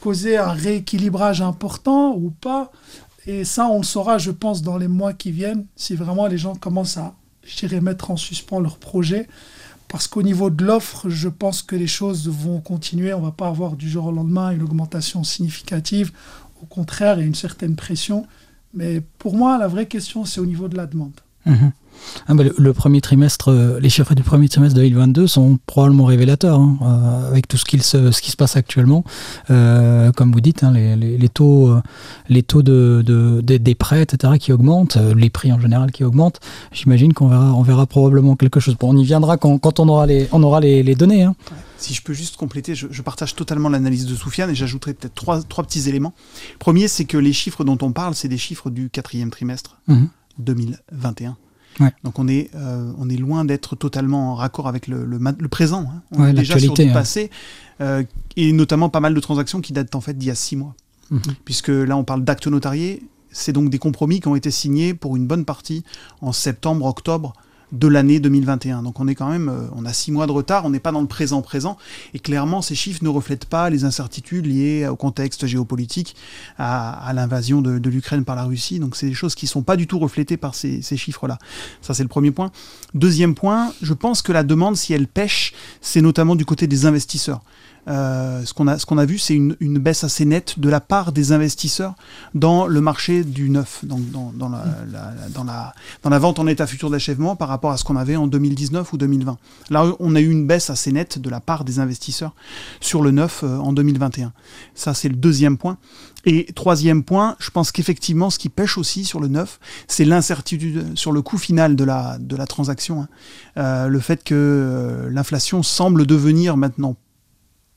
causer 0.00 0.36
un 0.36 0.52
rééquilibrage 0.52 1.42
important 1.42 2.14
ou 2.14 2.30
pas? 2.30 2.70
Et 3.26 3.44
ça, 3.44 3.66
on 3.68 3.78
le 3.78 3.84
saura, 3.84 4.18
je 4.18 4.30
pense, 4.30 4.62
dans 4.62 4.76
les 4.76 4.88
mois 4.88 5.12
qui 5.14 5.30
viennent, 5.32 5.66
si 5.76 5.96
vraiment 5.96 6.26
les 6.26 6.38
gens 6.38 6.54
commencent 6.54 6.96
à, 6.98 7.14
je 7.42 7.56
dirais, 7.66 7.80
mettre 7.80 8.10
en 8.10 8.16
suspens 8.16 8.60
leur 8.60 8.76
projet. 8.78 9.26
Parce 9.88 10.08
qu'au 10.08 10.22
niveau 10.22 10.50
de 10.50 10.64
l'offre, 10.64 11.08
je 11.08 11.28
pense 11.28 11.62
que 11.62 11.76
les 11.76 11.86
choses 11.86 12.28
vont 12.28 12.60
continuer. 12.60 13.14
On 13.14 13.20
ne 13.20 13.26
va 13.26 13.30
pas 13.30 13.48
avoir 13.48 13.76
du 13.76 13.88
jour 13.88 14.06
au 14.06 14.12
lendemain 14.12 14.50
une 14.50 14.62
augmentation 14.62 15.22
significative. 15.22 16.12
Au 16.62 16.66
contraire, 16.66 17.16
il 17.16 17.20
y 17.20 17.24
a 17.24 17.26
une 17.26 17.34
certaine 17.34 17.76
pression. 17.76 18.26
Mais 18.72 19.00
pour 19.18 19.36
moi, 19.36 19.56
la 19.58 19.68
vraie 19.68 19.86
question, 19.86 20.24
c'est 20.24 20.40
au 20.40 20.46
niveau 20.46 20.68
de 20.68 20.76
la 20.76 20.86
demande. 20.86 21.12
Mhm. 21.46 21.72
Ah 22.28 22.34
bah, 22.34 22.44
le, 22.44 22.54
le 22.58 22.72
premier 22.72 23.00
trimestre, 23.00 23.50
euh, 23.50 23.78
les 23.80 23.88
chiffres 23.90 24.14
du 24.14 24.22
premier 24.22 24.48
trimestre 24.48 24.74
2022 24.76 25.26
sont 25.26 25.58
probablement 25.66 26.04
révélateurs, 26.04 26.58
hein, 26.60 26.78
euh, 26.82 27.28
avec 27.28 27.48
tout 27.48 27.56
ce, 27.56 27.64
qu'il 27.64 27.82
se, 27.82 28.10
ce 28.10 28.20
qui 28.20 28.30
se 28.30 28.36
passe 28.36 28.56
actuellement. 28.56 29.04
Euh, 29.50 30.12
comme 30.12 30.32
vous 30.32 30.40
dites, 30.40 30.62
hein, 30.64 30.72
les, 30.72 30.96
les- 30.96 31.18
les 31.18 31.28
taux, 31.28 31.74
les 32.28 32.42
taux 32.42 32.62
de, 32.62 33.02
de- 33.04 33.40
des- 33.42 33.58
des 33.58 33.74
prêts, 33.74 34.02
etc., 34.02 34.34
qui 34.38 34.52
augmentent, 34.52 34.96
les 34.96 35.30
prix 35.30 35.52
en 35.52 35.60
général 35.60 35.90
qui 35.92 36.04
augmentent. 36.04 36.40
J'imagine 36.72 37.12
qu'on 37.12 37.28
verra, 37.28 37.52
on 37.54 37.62
verra 37.62 37.86
probablement 37.86 38.36
quelque 38.36 38.60
chose. 38.60 38.76
Bon, 38.78 38.94
on 38.94 38.96
y 38.96 39.04
viendra 39.04 39.36
quand, 39.36 39.58
quand 39.58 39.80
on 39.80 39.88
aura 39.88 40.06
les, 40.06 40.28
on 40.32 40.42
aura 40.42 40.60
les, 40.60 40.82
les 40.82 40.94
données. 40.94 41.22
Hein. 41.22 41.34
Si 41.76 41.92
je 41.92 42.02
peux 42.02 42.14
juste 42.14 42.36
compléter, 42.36 42.74
je, 42.74 42.86
je 42.90 43.02
partage 43.02 43.34
totalement 43.34 43.68
l'analyse 43.68 44.06
de 44.06 44.14
Soufiane 44.14 44.48
et 44.48 44.54
j'ajouterai 44.54 44.94
peut-être 44.94 45.14
trois, 45.14 45.42
trois 45.42 45.64
petits 45.64 45.86
éléments. 45.88 46.14
Premier, 46.58 46.88
c'est 46.88 47.04
que 47.04 47.18
les 47.18 47.32
chiffres 47.34 47.62
dont 47.64 47.76
on 47.82 47.92
parle, 47.92 48.14
c'est 48.14 48.28
des 48.28 48.38
chiffres 48.38 48.70
du 48.70 48.88
quatrième 48.88 49.30
trimestre 49.30 49.76
Mhm. 49.88 50.08
2021. 50.38 51.36
Ouais. 51.80 51.92
Donc 52.04 52.18
on 52.18 52.28
est, 52.28 52.50
euh, 52.54 52.92
on 52.98 53.08
est 53.08 53.16
loin 53.16 53.44
d'être 53.44 53.74
totalement 53.76 54.32
en 54.32 54.34
raccord 54.34 54.68
avec 54.68 54.86
le, 54.86 55.04
le, 55.04 55.48
présent. 55.48 55.82
hein. 55.88 56.02
On 56.12 56.22
Ouais, 56.22 56.30
est 56.30 56.34
déjà 56.34 56.58
sur 56.58 56.74
du 56.74 56.82
hein. 56.82 56.92
passé 56.92 57.30
euh, 57.80 58.02
et 58.36 58.52
notamment 58.52 58.88
pas 58.88 59.00
mal 59.00 59.14
de 59.14 59.20
transactions 59.20 59.60
qui 59.60 59.72
datent 59.72 59.94
en 59.94 60.00
fait 60.00 60.16
d'il 60.16 60.28
y 60.28 60.30
a 60.30 60.34
six 60.36 60.56
mois. 60.56 60.74
Mhm. 61.10 61.20
Puisque 61.44 61.68
là 61.68 61.96
on 61.96 62.04
parle 62.04 62.24
d'actes 62.24 62.46
notariés, 62.46 63.02
c'est 63.30 63.52
donc 63.52 63.70
des 63.70 63.78
compromis 63.78 64.20
qui 64.20 64.28
ont 64.28 64.36
été 64.36 64.50
signés 64.50 64.94
pour 64.94 65.16
une 65.16 65.26
bonne 65.26 65.44
partie 65.44 65.84
en 66.20 66.32
septembre, 66.32 66.86
octobre 66.86 67.32
de 67.74 67.88
l'année 67.88 68.20
2021. 68.20 68.82
Donc 68.82 69.00
on 69.00 69.08
est 69.08 69.14
quand 69.14 69.28
même, 69.28 69.48
euh, 69.48 69.66
on 69.74 69.84
a 69.84 69.92
six 69.92 70.12
mois 70.12 70.26
de 70.26 70.32
retard, 70.32 70.64
on 70.64 70.70
n'est 70.70 70.80
pas 70.80 70.92
dans 70.92 71.00
le 71.00 71.06
présent 71.06 71.42
présent, 71.42 71.76
et 72.14 72.18
clairement 72.18 72.62
ces 72.62 72.74
chiffres 72.74 73.02
ne 73.02 73.08
reflètent 73.08 73.44
pas 73.44 73.68
les 73.68 73.84
incertitudes 73.84 74.46
liées 74.46 74.86
au 74.86 74.96
contexte 74.96 75.46
géopolitique, 75.46 76.16
à, 76.56 77.12
l'invasion 77.14 77.60
de, 77.60 77.78
de 77.78 77.90
l'Ukraine 77.90 78.24
par 78.24 78.36
la 78.36 78.44
Russie. 78.44 78.78
Donc 78.78 78.96
c'est 78.96 79.06
des 79.06 79.14
choses 79.14 79.34
qui 79.34 79.46
sont 79.46 79.62
pas 79.62 79.76
du 79.76 79.86
tout 79.86 79.98
reflétées 79.98 80.36
par 80.36 80.54
ces, 80.54 80.80
ces 80.82 80.96
chiffres-là. 80.96 81.38
Ça 81.82 81.94
c'est 81.94 82.04
le 82.04 82.08
premier 82.08 82.30
point. 82.30 82.50
Deuxième 82.94 83.34
point, 83.34 83.72
je 83.82 83.92
pense 83.92 84.22
que 84.22 84.32
la 84.32 84.44
demande, 84.44 84.76
si 84.76 84.92
elle 84.92 85.08
pêche, 85.08 85.52
c'est 85.80 86.00
notamment 86.00 86.36
du 86.36 86.44
côté 86.44 86.66
des 86.66 86.86
investisseurs. 86.86 87.42
Euh, 87.86 88.44
ce 88.44 88.54
qu'on 88.54 88.66
a, 88.66 88.78
ce 88.78 88.86
qu'on 88.86 88.96
a 88.98 89.04
vu, 89.04 89.18
c'est 89.18 89.34
une, 89.34 89.56
une 89.60 89.78
baisse 89.78 90.04
assez 90.04 90.24
nette 90.24 90.58
de 90.58 90.68
la 90.70 90.80
part 90.80 91.12
des 91.12 91.32
investisseurs 91.32 91.94
dans 92.34 92.66
le 92.66 92.80
marché 92.80 93.24
du 93.24 93.50
neuf, 93.50 93.84
donc 93.84 94.10
dans, 94.10 94.32
dans, 94.34 94.48
la, 94.48 94.64
la- 94.90 95.12
la- 95.14 95.28
dans, 95.28 95.44
la, 95.44 95.74
dans 96.02 96.10
la 96.10 96.18
vente 96.18 96.38
en 96.38 96.46
état 96.46 96.66
futur 96.66 96.88
d'achèvement 96.90 97.36
par 97.36 97.48
rapport 97.48 97.72
à 97.72 97.76
ce 97.76 97.84
qu'on 97.84 97.96
avait 97.96 98.16
en 98.16 98.26
2019 98.26 98.92
ou 98.92 98.96
2020. 98.96 99.36
Là, 99.70 99.84
on 100.00 100.14
a 100.14 100.20
eu 100.20 100.30
une 100.30 100.46
baisse 100.46 100.70
assez 100.70 100.92
nette 100.92 101.18
de 101.18 101.28
la 101.28 101.40
part 101.40 101.64
des 101.64 101.78
investisseurs 101.78 102.34
sur 102.80 103.02
le 103.02 103.10
neuf 103.10 103.42
euh, 103.44 103.58
en 103.58 103.72
2021. 103.72 104.32
Ça, 104.74 104.94
c'est 104.94 105.08
le 105.08 105.16
deuxième 105.16 105.58
point. 105.58 105.76
Et 106.26 106.46
troisième 106.54 107.02
point, 107.04 107.36
je 107.38 107.50
pense 107.50 107.70
qu'effectivement, 107.70 108.30
ce 108.30 108.38
qui 108.38 108.48
pêche 108.48 108.78
aussi 108.78 109.04
sur 109.04 109.20
le 109.20 109.28
neuf, 109.28 109.60
c'est 109.88 110.06
l'incertitude 110.06 110.96
sur 110.96 111.12
le 111.12 111.20
coût 111.20 111.36
final 111.36 111.76
de 111.76 111.84
la, 111.84 112.16
de 112.18 112.34
la 112.34 112.46
transaction. 112.46 113.02
hein. 113.02 113.08
Euh, 113.58 113.88
le 113.88 114.00
fait 114.00 114.24
que 114.24 114.34
euh, 114.34 115.10
l'inflation 115.10 115.62
semble 115.62 116.06
devenir 116.06 116.56
maintenant 116.56 116.96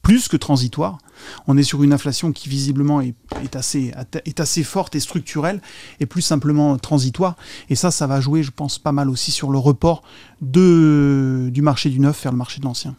plus 0.02 0.28
que 0.28 0.38
transitoire. 0.38 1.00
On 1.48 1.58
est 1.58 1.64
sur 1.64 1.84
une 1.84 1.94
inflation 1.94 2.32
qui 2.32 2.48
visiblement 2.50 3.02
est, 3.02 3.16
assez, 3.56 4.64
forte 4.64 4.96
et 4.96 5.00
structurelle 5.00 5.62
et 6.00 6.06
plus 6.06 6.22
simplement 6.22 6.78
transitoire. 6.78 7.36
Et 7.70 7.76
ça, 7.76 7.92
ça 7.92 8.08
va 8.08 8.22
jouer, 8.22 8.44
je 8.44 8.52
pense, 8.52 8.80
pas 8.80 8.92
mal 8.92 9.10
aussi 9.10 9.32
sur 9.32 9.50
le 9.50 9.58
report 9.58 10.04
du 10.42 11.62
marché 11.62 11.90
du 11.90 12.00
neuf 12.00 12.24
vers 12.24 12.32
le 12.32 12.38
marché 12.38 12.60
de 12.60 12.66
l'ancien. 12.66 12.96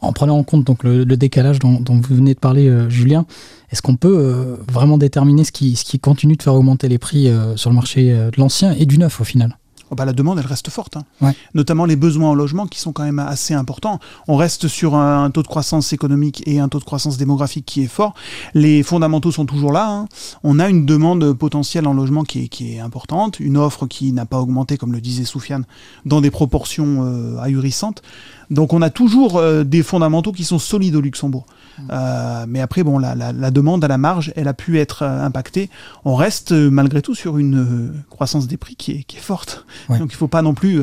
En 0.00 0.12
prenant 0.12 0.38
en 0.38 0.44
compte 0.44 0.64
donc 0.64 0.84
le, 0.84 1.04
décalage 1.04 1.58
dont, 1.58 1.82
vous 1.84 2.14
venez 2.14 2.34
de 2.34 2.38
parler, 2.38 2.68
euh, 2.68 2.88
Julien, 2.88 3.26
est-ce 3.70 3.82
qu'on 3.82 3.96
peut 3.96 4.16
euh, 4.16 4.56
vraiment 4.70 4.98
déterminer 4.98 5.44
ce 5.44 5.52
qui, 5.52 5.98
continue 6.00 6.36
de 6.36 6.42
faire 6.42 6.54
augmenter 6.54 6.88
les 6.88 6.98
prix 6.98 7.28
euh, 7.28 7.56
sur 7.56 7.70
le 7.70 7.76
marché 7.76 8.12
de 8.12 8.40
l'ancien 8.40 8.72
et 8.72 8.86
du 8.86 8.98
neuf 8.98 9.20
au 9.20 9.24
final? 9.24 9.58
Oh 9.90 9.94
bah, 9.94 10.04
la 10.04 10.12
demande, 10.12 10.38
elle 10.38 10.46
reste 10.46 10.70
forte. 10.70 10.96
hein. 10.96 11.04
Ouais. 11.20 11.34
Notamment 11.54 11.84
les 11.84 11.96
besoins 11.96 12.30
en 12.30 12.34
logement 12.34 12.66
qui 12.66 12.78
sont 12.80 12.92
quand 12.92 13.04
même 13.04 13.18
assez 13.18 13.54
importants. 13.54 13.98
On 14.26 14.36
reste 14.36 14.68
sur 14.68 14.94
un, 14.94 15.24
un 15.24 15.30
taux 15.30 15.42
de 15.42 15.48
croissance 15.48 15.92
économique 15.92 16.42
et 16.46 16.58
un 16.60 16.68
taux 16.68 16.78
de 16.78 16.84
croissance 16.84 17.16
démographique 17.16 17.64
qui 17.66 17.82
est 17.82 17.86
fort. 17.88 18.14
Les 18.54 18.82
fondamentaux 18.82 19.32
sont 19.32 19.46
toujours 19.46 19.72
là. 19.72 19.88
hein. 19.88 20.08
On 20.44 20.58
a 20.58 20.68
une 20.68 20.84
demande 20.86 21.32
potentielle 21.32 21.86
en 21.86 21.94
logement 21.94 22.24
qui 22.24 22.44
est, 22.44 22.48
qui 22.48 22.74
est 22.74 22.80
importante, 22.80 23.40
une 23.40 23.56
offre 23.56 23.86
qui 23.86 24.12
n'a 24.12 24.26
pas 24.26 24.40
augmenté, 24.40 24.76
comme 24.76 24.92
le 24.92 25.00
disait 25.00 25.24
Soufiane, 25.24 25.64
dans 26.04 26.20
des 26.20 26.30
proportions 26.30 27.04
euh, 27.04 27.38
ahurissantes. 27.38 28.02
Donc 28.50 28.72
on 28.72 28.82
a 28.82 28.90
toujours 28.90 29.36
euh, 29.36 29.64
des 29.64 29.82
fondamentaux 29.82 30.32
qui 30.32 30.44
sont 30.44 30.58
solides 30.58 30.96
au 30.96 31.00
Luxembourg. 31.00 31.46
Euh, 31.90 32.44
mais 32.48 32.60
après, 32.60 32.82
bon, 32.82 32.98
la, 32.98 33.14
la, 33.14 33.32
la, 33.32 33.50
demande 33.50 33.84
à 33.84 33.88
la 33.88 33.98
marge, 33.98 34.32
elle 34.34 34.48
a 34.48 34.54
pu 34.54 34.80
être 34.80 35.02
euh, 35.02 35.24
impactée. 35.24 35.70
On 36.04 36.16
reste 36.16 36.52
malgré 36.52 37.02
tout 37.02 37.14
sur 37.14 37.38
une 37.38 37.92
croissance 38.10 38.48
des 38.48 38.56
prix 38.56 38.74
qui 38.74 38.92
est, 38.92 39.02
qui 39.04 39.18
est 39.18 39.20
forte. 39.20 39.64
Ouais. 39.88 39.98
Donc 39.98 40.12
il 40.12 40.16
faut 40.16 40.28
pas 40.28 40.42
non 40.42 40.54
plus. 40.54 40.80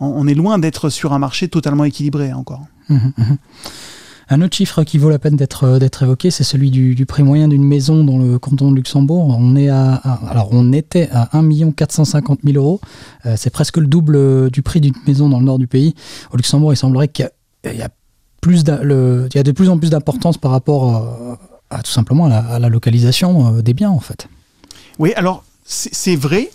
On, 0.00 0.06
on 0.06 0.26
est 0.26 0.34
loin 0.34 0.58
d'être 0.58 0.88
sur 0.88 1.12
un 1.12 1.18
marché 1.18 1.48
totalement 1.48 1.84
équilibré 1.84 2.32
encore. 2.32 2.64
Mmh, 2.88 2.96
mmh. 3.16 3.36
Un 4.28 4.40
autre 4.42 4.56
chiffre 4.56 4.84
qui 4.84 4.98
vaut 4.98 5.10
la 5.10 5.18
peine 5.18 5.36
d'être 5.36 5.78
d'être 5.78 6.02
évoqué, 6.02 6.30
c'est 6.30 6.44
celui 6.44 6.70
du, 6.70 7.06
prix 7.06 7.22
moyen 7.22 7.48
d'une 7.48 7.64
maison 7.64 8.04
dans 8.04 8.18
le 8.18 8.38
canton 8.38 8.70
de 8.70 8.76
Luxembourg. 8.76 9.26
On 9.38 9.56
est 9.56 9.68
à, 9.68 9.94
alors 9.94 10.48
on 10.52 10.72
était 10.72 11.08
à 11.12 11.36
1 11.36 11.72
450 11.72 12.40
000 12.44 12.56
euros. 12.56 12.80
Euh, 13.26 13.34
c'est 13.36 13.50
presque 13.50 13.76
le 13.76 13.86
double 13.86 14.50
du 14.50 14.62
prix 14.62 14.80
d'une 14.80 14.94
maison 15.06 15.28
dans 15.28 15.38
le 15.38 15.44
nord 15.44 15.58
du 15.58 15.66
pays. 15.66 15.94
Au 16.32 16.36
Luxembourg, 16.36 16.72
il 16.72 16.76
semblerait 16.76 17.08
qu'il 17.08 17.28
y, 17.64 17.82
a 17.82 17.88
de 17.88 19.52
plus 19.52 19.68
en 19.68 19.78
plus 19.78 19.90
d'importance 19.90 20.38
par 20.38 20.50
rapport 20.50 21.38
à, 21.70 21.82
tout 21.82 21.90
simplement 21.90 22.28
la, 22.28 22.38
à 22.38 22.58
la 22.58 22.68
localisation 22.68 23.60
des 23.60 23.74
biens 23.74 23.90
en 23.90 24.00
fait. 24.00 24.28
Oui, 24.98 25.12
alors 25.16 25.44
c'est 25.64 26.16
vrai, 26.16 26.50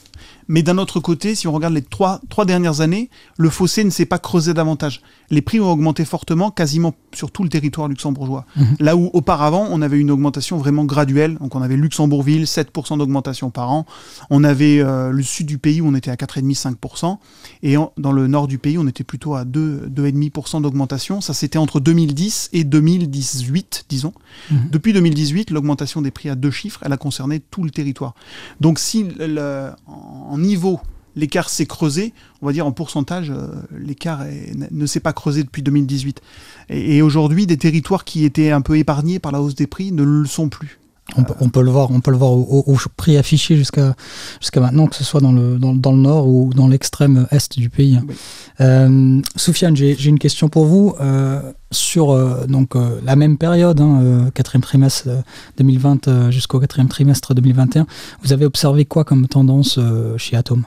mais 0.47 0.63
d'un 0.63 0.77
autre 0.77 0.99
côté, 0.99 1.35
si 1.35 1.47
on 1.47 1.51
regarde 1.51 1.73
les 1.73 1.81
trois, 1.81 2.21
trois 2.29 2.45
dernières 2.45 2.81
années, 2.81 3.09
le 3.37 3.49
fossé 3.49 3.83
ne 3.83 3.89
s'est 3.89 4.05
pas 4.05 4.19
creusé 4.19 4.53
davantage. 4.53 5.01
Les 5.29 5.41
prix 5.41 5.59
ont 5.59 5.71
augmenté 5.71 6.05
fortement, 6.05 6.51
quasiment 6.51 6.93
sur 7.13 7.31
tout 7.31 7.43
le 7.43 7.49
territoire 7.49 7.87
luxembourgeois. 7.87 8.45
Mmh. 8.55 8.63
Là 8.79 8.95
où 8.95 9.09
auparavant, 9.13 9.67
on 9.69 9.81
avait 9.81 9.99
une 9.99 10.11
augmentation 10.11 10.57
vraiment 10.57 10.85
graduelle. 10.85 11.37
Donc 11.39 11.55
on 11.55 11.61
avait 11.61 11.75
Luxembourgville, 11.75 12.43
7% 12.43 12.97
d'augmentation 12.97 13.49
par 13.49 13.71
an. 13.71 13.85
On 14.29 14.43
avait 14.43 14.79
euh, 14.79 15.11
le 15.11 15.23
sud 15.23 15.47
du 15.47 15.57
pays 15.57 15.81
où 15.81 15.87
on 15.87 15.95
était 15.95 16.11
à 16.11 16.15
4,5-5%. 16.15 17.17
Et 17.63 17.75
en, 17.75 17.91
dans 17.97 18.11
le 18.11 18.27
nord 18.27 18.47
du 18.47 18.57
pays, 18.57 18.77
on 18.77 18.87
était 18.87 19.03
plutôt 19.03 19.35
à 19.35 19.43
2,5% 19.43 20.61
d'augmentation. 20.61 21.19
Ça, 21.19 21.33
c'était 21.33 21.57
entre 21.57 21.79
2010 21.79 22.51
et 22.53 22.63
2018, 22.63 23.85
disons. 23.89 24.13
Mmh. 24.49 24.55
Depuis 24.71 24.93
2018, 24.93 25.51
l'augmentation 25.51 26.01
des 26.01 26.11
prix 26.11 26.29
à 26.29 26.35
deux 26.35 26.51
chiffres, 26.51 26.79
elle 26.85 26.93
a 26.93 26.97
concerné 26.97 27.39
tout 27.39 27.63
le 27.63 27.69
territoire. 27.69 28.15
Donc 28.61 28.79
si 28.79 29.05
le, 29.19 29.71
en 29.87 30.36
niveau 30.37 30.79
l'écart 31.15 31.49
s'est 31.49 31.65
creusé, 31.65 32.13
on 32.41 32.45
va 32.45 32.53
dire 32.53 32.65
en 32.65 32.71
pourcentage, 32.71 33.31
euh, 33.31 33.47
l'écart 33.77 34.23
ne 34.71 34.85
s'est 34.85 34.99
pas 34.99 35.13
creusé 35.13 35.43
depuis 35.43 35.63
2018. 35.63 36.21
Et, 36.69 36.97
et 36.97 37.01
aujourd'hui, 37.01 37.47
des 37.47 37.57
territoires 37.57 38.05
qui 38.05 38.23
étaient 38.23 38.51
un 38.51 38.61
peu 38.61 38.77
épargnés 38.77 39.19
par 39.19 39.31
la 39.31 39.41
hausse 39.41 39.55
des 39.55 39.67
prix 39.67 39.91
ne 39.91 40.03
le 40.03 40.25
sont 40.25 40.47
plus. 40.47 40.79
On 41.15 41.23
peut, 41.23 41.33
on 41.39 41.49
peut, 41.49 41.61
le 41.61 41.71
voir, 41.71 41.89
on 41.91 42.01
peut 42.01 42.11
le 42.11 42.17
voir 42.17 42.31
au, 42.31 42.63
au, 42.67 42.73
au 42.73 42.77
prix 42.95 43.17
affiché 43.17 43.55
jusqu'à 43.55 43.95
jusqu'à 44.41 44.59
maintenant, 44.59 44.87
que 44.87 44.95
ce 44.95 45.05
soit 45.05 45.21
dans 45.21 45.31
le, 45.31 45.57
dans, 45.57 45.73
dans 45.73 45.93
le 45.93 45.99
nord 45.99 46.27
ou 46.27 46.53
dans 46.53 46.67
l'extrême 46.67 47.27
est 47.31 47.57
du 47.57 47.69
pays. 47.69 47.99
Oui. 48.07 48.15
Euh, 48.59 49.21
Soufiane, 49.35 49.75
j'ai 49.75 50.05
une 50.05 50.19
question 50.19 50.49
pour 50.49 50.65
vous 50.65 50.95
euh, 50.99 51.41
sur 51.71 52.11
euh, 52.11 52.45
donc 52.47 52.73
la 53.03 53.15
même 53.15 53.37
période, 53.37 53.79
hein, 53.79 54.29
quatrième 54.33 54.63
trimestre 54.63 55.09
2020 55.57 56.29
jusqu'au 56.31 56.59
quatrième 56.59 56.89
trimestre 56.89 57.33
2021. 57.33 57.85
Vous 58.23 58.33
avez 58.33 58.45
observé 58.45 58.85
quoi 58.85 59.03
comme 59.03 59.27
tendance 59.27 59.79
chez 60.17 60.35
Atom? 60.35 60.65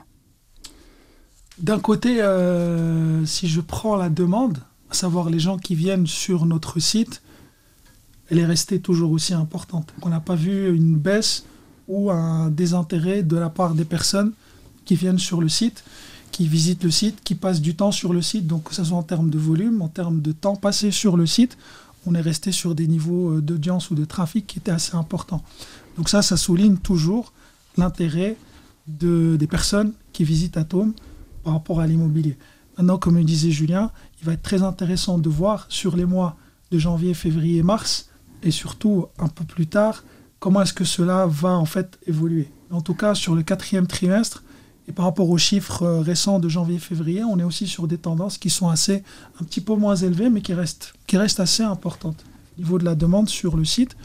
D'un 1.59 1.79
côté, 1.79 2.21
si 3.25 3.47
je 3.47 3.61
prends 3.61 3.95
la 3.95 4.09
demande, 4.09 4.59
à 4.89 4.93
savoir 4.93 5.29
les 5.29 5.39
gens 5.39 5.57
qui 5.57 5.75
viennent 5.75 6.07
sur 6.07 6.45
notre 6.45 6.79
site 6.79 7.21
elle 8.31 8.39
est 8.39 8.45
restée 8.45 8.79
toujours 8.79 9.11
aussi 9.11 9.33
importante. 9.33 9.93
On 10.01 10.09
n'a 10.09 10.21
pas 10.21 10.35
vu 10.35 10.73
une 10.73 10.97
baisse 10.97 11.43
ou 11.89 12.09
un 12.09 12.49
désintérêt 12.49 13.23
de 13.23 13.35
la 13.35 13.49
part 13.49 13.75
des 13.75 13.83
personnes 13.83 14.31
qui 14.85 14.95
viennent 14.95 15.19
sur 15.19 15.41
le 15.41 15.49
site, 15.49 15.83
qui 16.31 16.47
visitent 16.47 16.85
le 16.85 16.91
site, 16.91 17.19
qui 17.25 17.35
passent 17.35 17.59
du 17.59 17.75
temps 17.75 17.91
sur 17.91 18.13
le 18.13 18.21
site, 18.21 18.47
donc 18.47 18.69
que 18.69 18.73
ce 18.73 18.85
soit 18.85 18.97
en 18.97 19.03
termes 19.03 19.29
de 19.29 19.37
volume, 19.37 19.81
en 19.81 19.89
termes 19.89 20.21
de 20.21 20.31
temps 20.31 20.55
passé 20.55 20.91
sur 20.91 21.17
le 21.17 21.25
site, 21.25 21.57
on 22.05 22.15
est 22.15 22.21
resté 22.21 22.53
sur 22.53 22.73
des 22.73 22.87
niveaux 22.87 23.41
d'audience 23.41 23.91
ou 23.91 23.95
de 23.95 24.05
trafic 24.05 24.47
qui 24.47 24.59
étaient 24.59 24.71
assez 24.71 24.95
importants. 24.95 25.43
Donc 25.97 26.07
ça, 26.07 26.21
ça 26.21 26.37
souligne 26.37 26.77
toujours 26.77 27.33
l'intérêt 27.75 28.37
de, 28.87 29.35
des 29.37 29.47
personnes 29.47 29.91
qui 30.13 30.23
visitent 30.23 30.55
Atom 30.55 30.93
par 31.43 31.53
rapport 31.53 31.81
à 31.81 31.85
l'immobilier. 31.85 32.37
Maintenant, 32.77 32.97
comme 32.97 33.17
le 33.17 33.25
disait 33.25 33.51
Julien, 33.51 33.91
il 34.21 34.25
va 34.25 34.33
être 34.33 34.41
très 34.41 34.63
intéressant 34.63 35.17
de 35.17 35.29
voir 35.29 35.65
sur 35.67 35.97
les 35.97 36.05
mois 36.05 36.37
de 36.71 36.79
janvier, 36.79 37.13
février, 37.13 37.61
mars, 37.61 38.07
et 38.43 38.51
surtout 38.51 39.07
un 39.19 39.27
peu 39.27 39.43
plus 39.43 39.67
tard, 39.67 40.03
comment 40.39 40.61
est-ce 40.61 40.73
que 40.73 40.83
cela 40.83 41.25
va 41.27 41.51
en 41.51 41.65
fait 41.65 41.99
évoluer. 42.07 42.51
En 42.71 42.81
tout 42.81 42.95
cas, 42.95 43.15
sur 43.15 43.35
le 43.35 43.43
quatrième 43.43 43.87
trimestre, 43.87 44.43
et 44.87 44.91
par 44.91 45.05
rapport 45.05 45.29
aux 45.29 45.37
chiffres 45.37 45.87
récents 45.99 46.39
de 46.39 46.49
janvier-février, 46.49 47.23
on 47.23 47.37
est 47.39 47.43
aussi 47.43 47.67
sur 47.67 47.87
des 47.87 47.97
tendances 47.97 48.37
qui 48.37 48.49
sont 48.49 48.69
assez, 48.69 49.03
un 49.39 49.43
petit 49.43 49.61
peu 49.61 49.75
moins 49.75 49.95
élevées, 49.95 50.29
mais 50.29 50.41
qui 50.41 50.53
restent, 50.53 50.93
qui 51.07 51.17
restent 51.17 51.39
assez 51.39 51.63
importantes 51.63 52.25
au 52.57 52.61
niveau 52.61 52.79
de 52.79 52.85
la 52.85 52.95
demande 52.95 53.29
sur 53.29 53.55
le 53.55 53.63
site. 53.63 53.95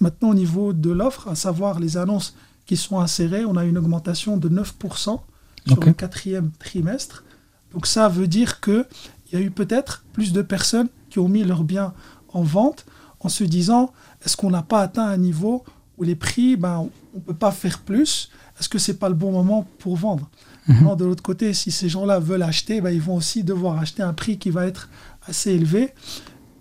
Maintenant, 0.00 0.30
au 0.30 0.34
niveau 0.34 0.72
de 0.72 0.90
l'offre, 0.90 1.28
à 1.28 1.34
savoir 1.34 1.78
les 1.78 1.96
annonces 1.96 2.34
qui 2.66 2.76
sont 2.76 2.98
insérées, 2.98 3.44
on 3.44 3.56
a 3.56 3.64
une 3.64 3.78
augmentation 3.78 4.36
de 4.36 4.48
9% 4.48 5.02
sur 5.02 5.22
okay. 5.68 5.86
le 5.86 5.94
quatrième 5.94 6.50
trimestre. 6.58 7.24
Donc 7.72 7.86
ça 7.86 8.08
veut 8.08 8.26
dire 8.26 8.60
qu'il 8.60 8.84
y 9.32 9.36
a 9.36 9.40
eu 9.40 9.50
peut-être 9.50 10.04
plus 10.12 10.32
de 10.32 10.42
personnes 10.42 10.88
qui 11.10 11.18
ont 11.18 11.28
mis 11.28 11.44
leurs 11.44 11.64
biens 11.64 11.94
en 12.32 12.42
vente 12.42 12.86
en 13.24 13.28
se 13.28 13.42
disant 13.44 13.92
est-ce 14.24 14.36
qu'on 14.36 14.50
n'a 14.50 14.62
pas 14.62 14.80
atteint 14.80 15.06
un 15.06 15.16
niveau 15.16 15.64
où 15.98 16.04
les 16.04 16.14
prix, 16.14 16.56
ben, 16.56 16.88
on 17.14 17.16
ne 17.16 17.20
peut 17.20 17.34
pas 17.34 17.52
faire 17.52 17.80
plus? 17.80 18.30
Est-ce 18.58 18.68
que 18.68 18.78
ce 18.78 18.92
n'est 18.92 18.98
pas 18.98 19.08
le 19.08 19.14
bon 19.14 19.32
moment 19.32 19.66
pour 19.80 19.96
vendre? 19.96 20.28
Mm 20.66 20.74
-hmm. 20.74 20.96
De 20.96 21.04
l'autre 21.04 21.22
côté, 21.22 21.54
si 21.54 21.70
ces 21.70 21.88
gens-là 21.88 22.18
veulent 22.20 22.48
acheter, 22.52 22.80
ben, 22.80 22.90
ils 22.90 23.02
vont 23.08 23.16
aussi 23.16 23.42
devoir 23.42 23.78
acheter 23.78 24.02
un 24.02 24.14
prix 24.14 24.36
qui 24.38 24.50
va 24.50 24.66
être 24.66 24.88
assez 25.28 25.50
élevé. 25.58 25.92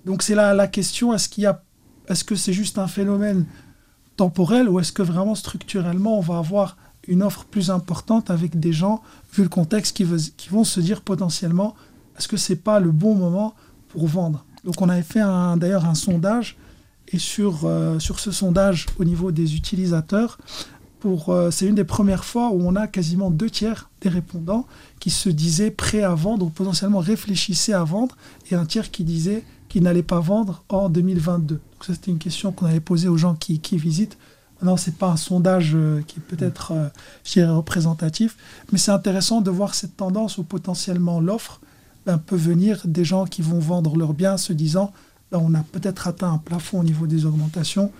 Donc 0.05 0.24
c'est 0.24 0.36
là 0.36 0.53
la 0.53 0.67
question 0.67 1.13
est-ce 1.13 1.27
qu'il 1.29 1.43
y 1.43 1.48
a, 1.48 1.55
est-ce 2.10 2.24
que 2.24 2.36
c'est 2.36 2.53
juste 2.62 2.77
un 2.77 2.88
phénomène 2.88 3.46
temporel 4.15 4.65
ou 4.70 4.79
est-ce 4.79 4.91
que 4.91 5.01
vraiment 5.01 5.36
structurellement 5.36 6.17
on 6.20 6.22
va 6.22 6.38
avoir 6.38 6.77
une 7.08 7.24
offre 7.24 7.43
plus 7.46 7.70
importante 7.70 8.29
avec 8.29 8.60
des 8.60 8.74
gens, 8.74 9.01
vu 9.34 9.43
le 9.43 9.50
contexte, 9.50 9.96
qui, 9.98 10.03
veut, 10.03 10.22
qui 10.38 10.50
vont 10.50 10.63
se 10.63 10.79
dire 10.79 11.01
potentiellement 11.01 11.75
est-ce 12.17 12.27
que 12.27 12.38
c'est 12.38 12.62
pas 12.70 12.79
le 12.79 12.91
bon 12.91 13.15
moment 13.15 13.55
pour 13.89 14.08
vendre? 14.08 14.46
Donc 14.63 14.82
on 14.82 14.89
avait 14.89 15.01
fait 15.01 15.22
d'ailleurs 15.58 15.86
un 15.86 15.96
sondage 15.96 16.58
et 17.10 17.20
sur, 17.20 17.62
euh, 17.65 18.00
sur 18.00 18.20
ce 18.20 18.32
sondage 18.32 18.88
au 18.98 19.03
niveau 19.03 19.32
des 19.32 19.55
utilisateurs, 19.55 20.38
euh, 21.05 21.51
c'est 21.51 21.65
une 21.65 21.75
des 21.75 21.84
premières 21.84 22.25
fois 22.25 22.50
où 22.51 22.62
on 22.62 22.75
a 22.75 22.88
quasiment 22.88 23.29
deux 23.29 23.50
tiers 23.50 23.89
des 24.01 24.10
répondants 24.10 24.65
qui 25.00 25.10
se 25.10 25.29
disaient 25.29 25.72
prêts 25.72 26.03
à 26.03 26.15
vendre 26.15 26.46
ou 26.46 26.50
potentiellement 26.50 27.00
réfléchissaient 27.00 27.74
à 27.74 27.84
vendre 27.84 28.15
et 28.51 28.55
un 28.55 28.65
tiers 28.65 28.91
qui 28.91 29.03
disait 29.03 29.43
qu'ils 29.70 29.84
n'allaient 29.84 30.03
pas 30.03 30.20
vendre 30.20 30.63
en 30.70 30.89
2022. 30.89 31.55
Donc 31.55 31.62
ça 31.86 31.93
c'était 31.93 32.12
une 32.12 32.20
question 32.20 32.51
qu'on 32.51 32.65
avait 32.65 32.79
posée 32.79 33.08
aux 33.08 33.17
gens 33.17 33.36
qui, 33.36 33.60
qui 33.60 33.77
visitent. 33.77 34.17
Non, 34.62 34.77
ce 34.77 34.89
n'est 34.89 34.96
pas 34.96 35.10
un 35.10 35.17
sondage 35.17 35.72
euh, 35.75 36.01
qui 36.08 36.22
peut-être 36.22 36.72
euh, 36.72 37.53
représentatif, 37.53 38.38
mais 38.72 38.77
c'est 38.77 38.91
intéressant 38.91 39.41
de 39.41 39.51
voir 39.51 39.75
cette 39.75 39.98
tendance 39.98 40.38
où 40.38 40.43
potentiellement 40.43 41.20
l'offre 41.20 41.60
ben, 42.05 42.17
peut 42.17 42.36
venir 42.36 42.81
des 42.86 43.05
gens 43.05 43.25
qui 43.25 43.41
vont 43.41 43.60
vendre 43.60 43.95
leurs 43.98 44.13
biens 44.13 44.38
se 44.38 44.53
disant 44.53 44.91
ben, 45.31 45.39
on 45.41 45.53
a 45.53 45.63
peut-être 45.63 46.07
atteint 46.07 46.31
un 46.31 46.38
plafond 46.38 46.81
au 46.81 46.83
niveau 46.83 47.07
des 47.07 47.25
augmentations. 47.25 47.91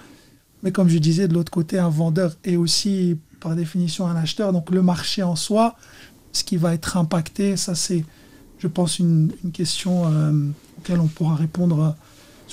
Mais 0.62 0.72
comme 0.72 0.88
je 0.88 0.98
disais, 0.98 1.27
de 1.27 1.33
l'autre 1.33 1.51
côté, 1.51 1.77
un 1.79 1.89
vendeur 1.89 2.36
est 2.43 2.55
aussi 2.55 3.17
par 3.39 3.55
définition 3.55 4.07
un 4.07 4.15
acheteur. 4.15 4.53
Donc 4.53 4.72
le 4.72 4.81
marché 4.81 5.24
en 5.24 5.36
soi, 5.36 5.75
ce 6.31 6.43
qui 6.43 6.57
va 6.57 6.74
être 6.74 6.98
impacté, 6.98 7.57
ça 7.57 7.75
c'est, 7.75 8.05
je 8.60 8.67
pense, 8.67 9.00
une, 9.00 9.31
question 9.53 10.03
euh, 10.05 10.31
auquel 10.79 11.00
on 11.00 11.07
pourra 11.07 11.36
répondre 11.36 11.95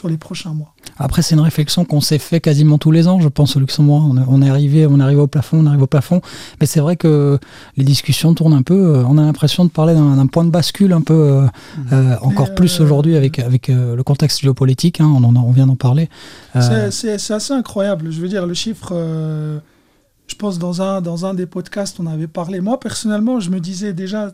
sur 0.01 0.09
les 0.09 0.17
prochains 0.17 0.55
mois. 0.55 0.75
Après, 0.99 1.21
c'est 1.21 1.35
une 1.35 1.43
réflexion 1.43 1.85
qu'on 1.85 2.01
s'est 2.01 2.19
fait 2.19 2.41
quasiment 2.41 2.79
tous 2.79 2.91
les 2.91 3.07
ans, 3.07 3.21
je 3.21 3.29
pense, 3.29 3.57
au 3.57 3.61
Luxembourg. 3.61 4.03
On, 4.11 4.17
on 4.17 4.41
est 4.41 4.49
arrivé, 4.49 4.87
on 4.87 4.99
arrive 4.99 5.19
au 5.19 5.27
plafond, 5.27 5.59
on 5.59 5.67
arrive 5.67 5.83
au 5.83 5.87
plafond. 5.87 6.23
Mais 6.59 6.67
c'est 6.67 6.81
vrai 6.81 6.97
que 6.97 7.39
les 7.77 7.85
discussions 7.85 8.33
tournent 8.33 8.55
un 8.55 8.63
peu. 8.63 9.05
On 9.07 9.19
a 9.19 9.23
l'impression 9.23 9.67
de 9.67 9.71
parler 9.71 9.93
d'un 9.93 10.27
point 10.27 10.45
de 10.45 10.51
bascule 10.51 10.95
un 10.95 11.03
peu 11.03 11.13
euh, 11.13 11.47
euh, 11.93 12.17
encore 12.23 12.49
euh, 12.49 12.55
plus 12.55 12.81
aujourd'hui 12.81 13.15
avec, 13.15 13.39
avec 13.41 13.69
euh, 13.69 13.95
le 13.95 14.03
contexte 14.03 14.41
géopolitique. 14.41 15.03
Hein, 15.03 15.13
on, 15.15 15.23
en, 15.23 15.37
on 15.37 15.53
vient 15.53 15.67
d'en 15.67 15.77
parler. 15.77 16.09
C'est 16.55 17.13
assez 17.31 17.53
incroyable. 17.53 18.11
Je 18.11 18.21
veux 18.23 18.29
dire, 18.29 18.47
le 18.47 18.55
chiffre. 18.55 18.95
je 18.95 20.35
pense 20.35 20.59
dans 20.59 20.81
un, 20.81 21.03
dans 21.03 21.27
un 21.27 21.35
des 21.35 21.47
podcasts, 21.47 22.01
on 22.01 22.07
avait 22.07 22.27
parlé. 22.27 22.61
Moi, 22.61 22.81
personnellement, 22.81 23.39
je 23.39 23.51
me 23.51 23.61
disais 23.61 23.93
déjà 23.93 24.33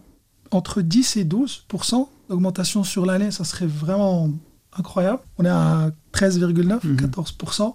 entre 0.52 0.80
10 0.80 1.16
et 1.16 1.24
12 1.24 1.64
d'augmentation 2.28 2.84
sur 2.84 3.04
l'année, 3.04 3.32
ça 3.32 3.42
serait 3.42 3.66
vraiment 3.66 4.30
incroyable. 4.78 5.20
On 5.38 5.44
est 5.44 5.48
à 5.48 5.90
13,9, 6.12 6.86
mmh. 6.86 6.96
14%. 6.96 7.74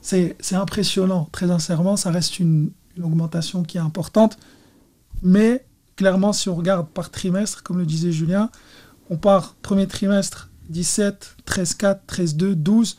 C'est 0.00 0.54
impressionnant, 0.54 1.28
très 1.32 1.48
sincèrement. 1.48 1.96
Ça 1.96 2.10
reste 2.10 2.38
une, 2.38 2.70
une, 2.96 3.04
augmentation 3.04 3.62
qui 3.62 3.76
est 3.76 3.80
importante. 3.80 4.38
Mais 5.22 5.64
clairement, 5.96 6.32
si 6.32 6.48
on 6.48 6.54
regarde 6.54 6.88
par 6.88 7.10
trimestre, 7.10 7.62
comme 7.62 7.78
le 7.78 7.86
disait 7.86 8.12
Julien, 8.12 8.50
on 9.10 9.16
part 9.16 9.54
premier 9.60 9.86
trimestre 9.86 10.50
17, 10.70 11.36
13,4, 11.46 11.98
13,2, 12.08 12.54
12. 12.54 12.98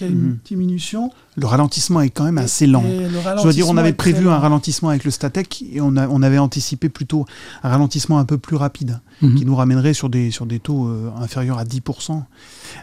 Y 0.00 0.04
une 0.06 0.14
Mhm. 0.14 0.38
diminution. 0.44 1.10
Le 1.36 1.46
ralentissement 1.46 2.00
est 2.00 2.10
quand 2.10 2.24
même 2.24 2.38
assez 2.38 2.66
lent. 2.66 2.84
Et 2.84 3.00
le 3.08 3.08
Je 3.38 3.42
dois 3.42 3.52
dire, 3.52 3.68
on 3.68 3.76
avait 3.76 3.92
prévu 3.92 4.28
un 4.28 4.38
ralentissement 4.38 4.88
avec 4.90 5.04
le 5.04 5.10
Statec 5.10 5.64
et 5.72 5.80
on, 5.80 5.96
a- 5.96 6.08
on 6.08 6.22
avait 6.22 6.38
anticipé 6.38 6.88
plutôt 6.88 7.24
un 7.62 7.68
ralentissement 7.70 8.18
un 8.18 8.24
peu 8.24 8.38
plus 8.38 8.56
rapide 8.56 9.00
Mhm. 9.22 9.34
qui 9.34 9.44
nous 9.44 9.54
ramènerait 9.56 9.94
sur 9.94 10.08
des, 10.08 10.30
sur 10.30 10.46
des 10.46 10.58
taux 10.60 10.86
euh, 10.88 11.10
inférieurs 11.18 11.58
à 11.58 11.64
10%. 11.64 12.24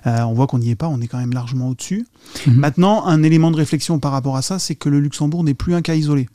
Euh, 0.06 0.22
on 0.24 0.34
voit 0.34 0.48
qu'on 0.48 0.60
n'y 0.60 0.70
est 0.70 0.75
pas, 0.75 0.88
on 0.88 1.00
est 1.01 1.08
quand 1.08 1.18
même 1.20 1.34
largement 1.34 1.70
au-dessus. 1.70 2.06
Mhm. 2.46 2.56
Maintenant, 2.56 3.06
un 3.06 3.24
élément 3.24 3.51
de 3.51 3.58
réflexion 3.58 4.00
par 4.00 4.12
rapport 4.12 4.38
à 4.38 4.42
ça, 4.42 4.60
c'est 4.60 4.75
que 4.75 4.89
le 4.89 5.00
Luxembourg 5.00 5.44
n'est 5.44 5.54
plus 5.54 5.74
un 5.75 5.82
cas 5.82 5.96
isolé. 5.96 6.27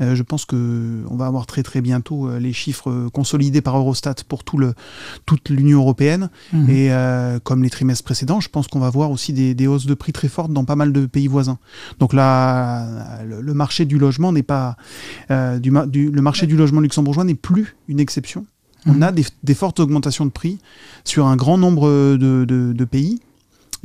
Euh, 0.00 0.14
je 0.14 0.22
pense 0.22 0.44
que 0.44 1.02
on 1.08 1.16
va 1.16 1.26
avoir 1.26 1.46
très 1.46 1.62
très 1.62 1.80
bientôt 1.80 2.28
euh, 2.28 2.38
les 2.38 2.52
chiffres 2.52 2.90
euh, 2.90 3.08
consolidés 3.10 3.62
par 3.62 3.78
Eurostat 3.78 4.16
pour 4.28 4.44
tout 4.44 4.58
le, 4.58 4.74
toute 5.24 5.48
l'Union 5.48 5.78
européenne. 5.80 6.28
Mhm. 6.52 6.68
Et 6.70 6.92
euh, 6.92 7.38
comme 7.42 7.62
les 7.62 7.70
trimestres 7.70 8.04
précédents, 8.04 8.40
je 8.40 8.48
pense 8.50 8.66
qu'on 8.68 8.78
va 8.80 8.90
voir 8.90 9.10
aussi 9.10 9.32
des, 9.32 9.54
des 9.54 9.66
hausses 9.66 9.86
de 9.86 9.94
prix 9.94 10.12
très 10.12 10.28
fortes 10.28 10.52
dans 10.52 10.64
pas 10.66 10.76
mal 10.76 10.92
de 10.92 11.06
pays 11.06 11.28
voisins. 11.28 11.58
Donc 11.98 12.12
là, 12.12 13.22
le, 13.24 13.54
marché 13.54 13.86
du 13.86 13.98
logement 13.98 14.32
n'est 14.32 14.42
pas 14.42 14.76
euh, 15.30 15.58
du, 15.58 15.70
ma- 15.70 15.86
du- 15.86 16.10
le 16.10 16.20
marché 16.22 16.46
du 16.46 16.56
logement 16.56 16.80
luxembourgeois 16.80 17.24
n'est 17.24 17.34
plus 17.34 17.76
une 17.88 17.98
exception. 18.00 18.44
On 18.86 18.92
Mhm. 18.94 19.02
a 19.02 19.12
des, 19.12 19.24
des 19.42 19.54
fortes 19.54 19.80
augmentations 19.80 20.26
de 20.26 20.30
prix 20.30 20.58
sur 21.04 21.26
un 21.26 21.36
grand 21.36 21.56
nombre 21.58 21.88
de, 21.88 22.44
de- 22.44 22.72
de 22.74 22.84
pays. 22.84 23.20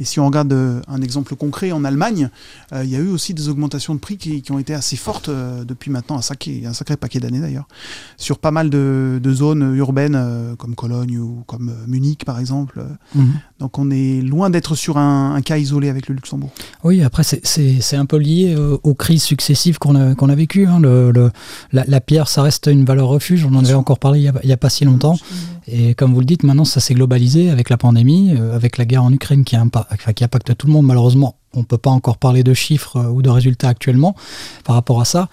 Et 0.01 0.03
si 0.03 0.19
on 0.19 0.25
regarde 0.25 0.51
euh, 0.51 0.81
un 0.87 0.99
exemple 1.03 1.35
concret 1.35 1.71
en 1.71 1.85
Allemagne, 1.85 2.29
euh, 2.73 2.83
il 2.83 2.89
y 2.89 2.95
a 2.95 2.99
eu 2.99 3.07
aussi 3.09 3.35
des 3.35 3.49
augmentations 3.49 3.93
de 3.93 3.99
prix 3.99 4.17
qui, 4.17 4.41
qui 4.41 4.51
ont 4.51 4.57
été 4.57 4.73
assez 4.73 4.95
fortes 4.97 5.29
euh, 5.29 5.63
depuis 5.63 5.91
maintenant 5.91 6.17
un 6.17 6.23
sacré, 6.23 6.63
un 6.65 6.73
sacré 6.73 6.97
paquet 6.97 7.19
d'années 7.19 7.39
d'ailleurs, 7.39 7.67
sur 8.17 8.39
pas 8.39 8.49
mal 8.49 8.71
de, 8.71 9.19
de 9.21 9.33
zones 9.33 9.75
urbaines 9.75 10.55
comme 10.57 10.73
Cologne 10.73 11.19
ou 11.19 11.43
comme 11.45 11.71
Munich 11.87 12.25
par 12.25 12.39
exemple. 12.39 12.83
Mhm. 13.13 13.33
Donc 13.59 13.77
on 13.77 13.91
est 13.91 14.21
loin 14.21 14.49
d'être 14.49 14.73
sur 14.73 14.97
un, 14.97 15.35
un 15.35 15.41
cas 15.43 15.57
isolé 15.57 15.87
avec 15.89 16.07
le 16.07 16.15
Luxembourg. 16.15 16.49
Oui, 16.83 17.03
après, 17.03 17.21
c'est- 17.23 17.41
un 17.95 18.05
peu 18.07 18.17
lié 18.17 18.55
aux 18.83 18.95
crises 18.95 19.21
successives 19.21 19.77
qu'on 19.77 19.95
a, 19.95 20.15
qu'on 20.15 20.29
a 20.29 20.35
vécues. 20.35 20.65
hein. 20.65 20.79
Le, 20.79 21.11
le- 21.11 21.29
la, 21.73 21.83
la 21.87 22.01
pierre, 22.01 22.27
ça 22.27 22.41
reste 22.41 22.65
une 22.71 22.85
valeur 22.85 23.07
refuge. 23.09 23.45
On 23.45 23.53
en 23.53 23.63
avait 23.63 23.73
encore 23.75 23.99
parlé 23.99 24.21
il 24.21 24.47
n'y 24.47 24.51
a 24.53 24.57
pas 24.57 24.69
si 24.69 24.83
longtemps. 24.85 25.17
Et 25.67 25.93
comme 25.93 26.13
vous 26.13 26.19
le 26.19 26.25
dites, 26.25 26.43
maintenant, 26.43 26.65
ça 26.65 26.79
s'est 26.79 26.93
globalisé 26.93 27.49
avec 27.49 27.69
la 27.69 27.77
pandémie, 27.77 28.33
euh, 28.35 28.55
avec 28.55 28.77
la 28.77 28.85
guerre 28.85 29.03
en 29.03 29.11
Ukraine 29.11 29.43
qui, 29.43 29.55
impacte 29.55 30.57
tout 30.57 30.67
le 30.67 30.73
monde. 30.73 30.85
Malheureusement, 30.85 31.37
on 31.53 31.59
ne 31.59 31.65
peut 31.65 31.77
pas 31.77 31.89
encore 31.89 32.17
parler 32.17 32.43
de 32.43 32.53
chiffres 32.53 32.97
euh, 32.97 33.09
ou 33.09 33.21
de 33.21 33.29
résultats 33.29 33.67
actuellement 33.69 34.15
par 34.63 34.75
rapport 34.75 35.01
à 35.01 35.05
ça. 35.05 35.29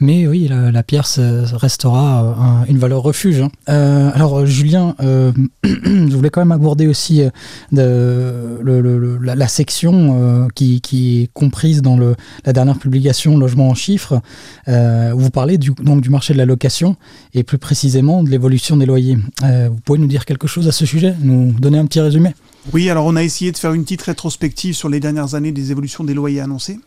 Mais 0.00 0.26
oui, 0.26 0.48
la, 0.48 0.82
pierre 0.82 1.06
restera 1.52 2.24
euh, 2.24 2.34
un- 2.34 2.64
une 2.66 2.78
valeur 2.78 3.02
refuge. 3.02 3.40
hein. 3.40 3.50
Euh, 3.68 4.10
alors, 4.14 4.44
Julien, 4.46 4.96
je 5.00 6.16
voulais 6.16 6.30
quand 6.30 6.40
même 6.40 6.50
aborder 6.50 6.88
aussi 6.88 7.22
la, 7.70 9.48
section 9.48 10.48
qui, 10.54 11.22
est 11.22 11.32
comprise 11.32 11.82
dans 11.82 11.96
la 11.96 12.52
dernière 12.52 12.78
publication 12.78 13.38
Logement 13.38 13.68
en 13.68 13.74
chiffres, 13.74 14.20
où 14.66 15.18
vous 15.18 15.30
parlez 15.30 15.58
du, 15.58 15.70
donc 15.82 16.00
du 16.00 16.10
marché 16.10 16.32
de 16.32 16.38
la 16.38 16.46
location 16.46 16.96
et 17.34 17.44
plus 17.44 17.58
précisément 17.58 18.24
de 18.24 18.30
l'évolution 18.30 18.76
des 18.76 18.86
loyers. 18.86 19.18
Vous 19.42 19.80
pouvez 19.84 20.00
nous 20.00 20.08
dire 20.08 20.24
quelque 20.24 20.48
chose 20.48 20.66
à 20.66 20.72
ce 20.72 20.84
sujet? 20.84 21.14
Nous 21.20 21.52
donner 21.52 21.78
un 21.78 21.86
petit 21.86 22.00
résumé? 22.00 22.34
Oui, 22.72 22.88
alors 22.88 23.06
on 23.06 23.16
a 23.16 23.24
essayé 23.24 23.50
de 23.50 23.56
faire 23.56 23.72
une 23.72 23.82
petite 23.82 24.02
rétrospective 24.02 24.74
sur 24.74 24.88
les 24.88 25.00
dernières 25.00 25.34
années 25.34 25.50
des 25.50 25.72
évolutions 25.72 26.04
des 26.04 26.14
loyers 26.14 26.40
annoncés. 26.40 26.78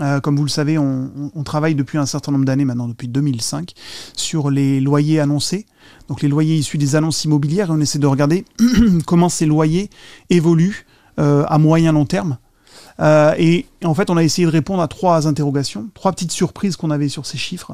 Euh, 0.00 0.18
comme 0.18 0.36
vous 0.36 0.42
le 0.44 0.50
savez, 0.50 0.76
on, 0.76 1.10
travaille 1.44 1.74
depuis 1.74 1.98
un 1.98 2.06
certain 2.06 2.32
nombre 2.32 2.44
d'années, 2.44 2.64
maintenant 2.64 2.88
depuis 2.88 3.06
2005, 3.06 3.72
sur 4.16 4.50
les 4.50 4.80
loyers 4.80 5.20
annoncés, 5.20 5.66
donc 6.08 6.22
les 6.22 6.28
loyers 6.28 6.56
issus 6.56 6.78
des 6.78 6.96
annonces 6.96 7.24
immobilières, 7.24 7.68
et 7.68 7.72
on 7.72 7.80
essaie 7.80 7.98
de 7.98 8.06
regarder 8.06 8.44
comment 9.06 9.28
ces 9.28 9.46
loyers 9.46 9.88
évoluent 10.30 10.86
euh, 11.18 11.44
à 11.48 11.58
moyen 11.58 11.92
long 11.92 12.06
terme. 12.06 12.38
Euh, 13.00 13.34
et 13.38 13.66
en 13.84 13.94
fait, 13.94 14.10
on 14.10 14.16
a 14.16 14.22
essayé 14.22 14.46
de 14.46 14.50
répondre 14.52 14.82
à 14.82 14.88
trois 14.88 15.26
interrogations, 15.26 15.88
trois 15.94 16.12
petites 16.12 16.32
surprises 16.32 16.76
qu'on 16.76 16.90
avait 16.90 17.08
sur 17.08 17.24
ces 17.26 17.38
chiffres. 17.38 17.72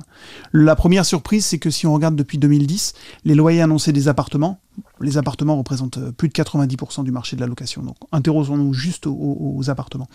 La 0.53 0.77
première 0.77 1.05
surprise, 1.05 1.45
c'est 1.45 1.59
que 1.59 1.71
si 1.71 1.87
on 1.87 1.93
regarde 1.95 2.15
depuis 2.15 2.39
2010, 2.39 2.93
les 3.25 3.35
loyers 3.35 3.61
annoncés 3.63 3.93
des 3.93 4.07
appartements, 4.09 4.61
les 5.01 5.19
appartements 5.19 5.57
représentent 5.57 5.99
euh, 5.99 6.13
plus 6.13 6.29
de 6.29 6.33
90% 6.35 7.03
du 7.03 7.11
marché 7.11 7.35
de 7.35 7.41
la 7.41 7.47
location. 7.47 7.83
Donc, 7.83 7.97
interrogeons-nous 8.13 8.73
juste 8.73 9.07
aux, 9.07 9.61
appartements. 9.69 10.09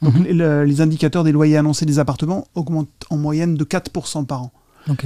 Donc, 0.00 0.14
Mhm. 0.14 0.24
les, 0.24 0.32
le- 0.32 0.64
les 0.64 0.80
indicateurs 0.80 1.24
des 1.24 1.32
loyers 1.32 1.56
annoncés 1.56 1.86
des 1.86 1.98
appartements 1.98 2.46
augmentent 2.54 2.88
en 3.10 3.16
moyenne 3.16 3.54
de 3.54 3.64
4% 3.64 4.24
par 4.26 4.42
an. 4.42 4.52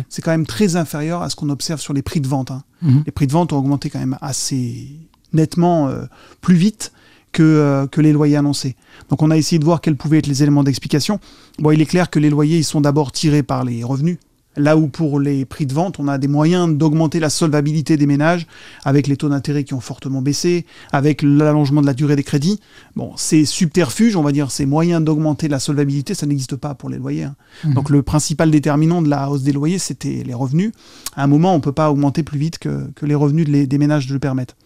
C'est 0.09 0.23
quand 0.23 0.31
même 0.31 0.47
très 0.47 0.77
inférieur 0.77 1.21
à 1.23 1.29
ce 1.31 1.37
qu'on 1.37 1.51
observe 1.51 1.81
sur 1.81 1.93
les 1.93 2.01
prix 2.03 2.21
de 2.23 2.27
vente. 2.29 2.51
hein. 2.51 2.63
Mhm. 2.83 3.03
Les 3.07 3.13
prix 3.13 3.27
de 3.27 3.33
vente 3.33 3.53
ont 3.53 3.59
augmenté 3.59 3.91
quand 3.91 3.99
même 3.99 4.17
assez 4.23 4.99
nettement 5.33 5.89
euh, 5.89 6.05
plus 6.41 6.55
vite 6.55 6.93
que, 7.37 7.43
euh, 7.43 7.87
que 7.87 8.01
les 8.01 8.15
loyers 8.15 8.37
annoncés. 8.37 8.77
Donc 9.11 9.21
on 9.21 9.31
a 9.31 9.37
essayé 9.37 9.59
de 9.59 9.65
voir 9.65 9.83
quels 9.83 9.97
pouvaient 9.97 10.19
être 10.19 10.27
les 10.27 10.43
éléments 10.43 10.65
d'explication. 10.65 11.21
Bon, 11.59 11.71
il 11.71 11.83
est 11.83 11.87
clair 11.87 12.09
que 12.09 12.19
les 12.19 12.31
loyers 12.31 12.57
ils 12.57 12.65
sont 12.65 12.81
d'abord 12.81 13.13
tirés 13.13 13.43
par 13.43 13.63
les 13.63 13.85
revenus. 13.85 14.17
Là 14.57 14.77
où 14.77 14.89
pour 14.89 15.21
les 15.21 15.45
prix 15.45 15.67
de 15.67 15.75
vente, 15.75 15.99
on 15.99 16.09
a 16.09 16.17
des 16.19 16.29
moyens 16.29 16.75
d'augmenter 16.75 17.21
la 17.21 17.29
solvabilité 17.31 17.97
des 17.97 18.07
ménages 18.07 18.47
avec 18.85 19.07
les 19.07 19.17
taux 19.17 19.29
d'intérêt 19.29 19.65
qui 19.65 19.75
ont 19.75 19.81
fortement 19.81 20.23
baissé, 20.23 20.65
avec 20.93 21.23
l'allongement 21.23 21.81
de 21.83 21.87
la 21.87 21.95
durée 21.95 22.17
des 22.17 22.23
crédits. 22.23 22.59
Bon, 22.95 23.13
ces 23.17 23.45
subterfuges, 23.45 24.17
on 24.17 24.23
va 24.23 24.33
dire, 24.33 24.51
ces 24.51 24.65
moyens 24.67 25.05
d'augmenter 25.05 25.49
la 25.49 25.59
solvabilité, 25.59 26.15
ça 26.15 26.27
n'existe 26.27 26.57
pas 26.57 26.75
pour 26.75 26.89
les 26.89 26.97
loyers. 26.99 27.25
hein. 27.25 27.37
Mhm. 27.65 27.75
Donc 27.75 27.91
le 27.91 28.03
principal 28.03 28.51
déterminant 28.51 29.03
de 29.03 29.09
la 29.11 29.29
hausse 29.31 29.43
des 29.43 29.53
loyers, 29.53 29.79
c'était 29.79 30.23
les 30.27 30.35
revenus. 30.35 30.73
À 31.17 31.25
un 31.25 31.27
moment, 31.27 31.53
on 31.53 31.57
ne 31.57 31.63
peut 31.63 31.73
pas 31.73 31.91
augmenter 31.91 32.23
plus 32.23 32.39
vite 32.39 32.59
que, 32.59 32.89
que 32.95 33.05
les 33.07 33.15
revenus 33.15 33.47
de 33.47 33.53
les- 33.53 33.67
des 33.67 33.79
ménages 33.79 34.09
le 34.11 34.19
permettent. 34.19 34.57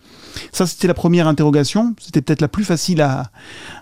Ça, 0.52 0.66
c'était 0.66 0.86
la 0.86 0.94
première 0.94 1.26
interrogation. 1.26 1.94
C'était 2.00 2.20
peut-être 2.22 2.40
la 2.40 2.48
plus 2.48 2.64
facile 2.64 3.00
à, 3.02 3.30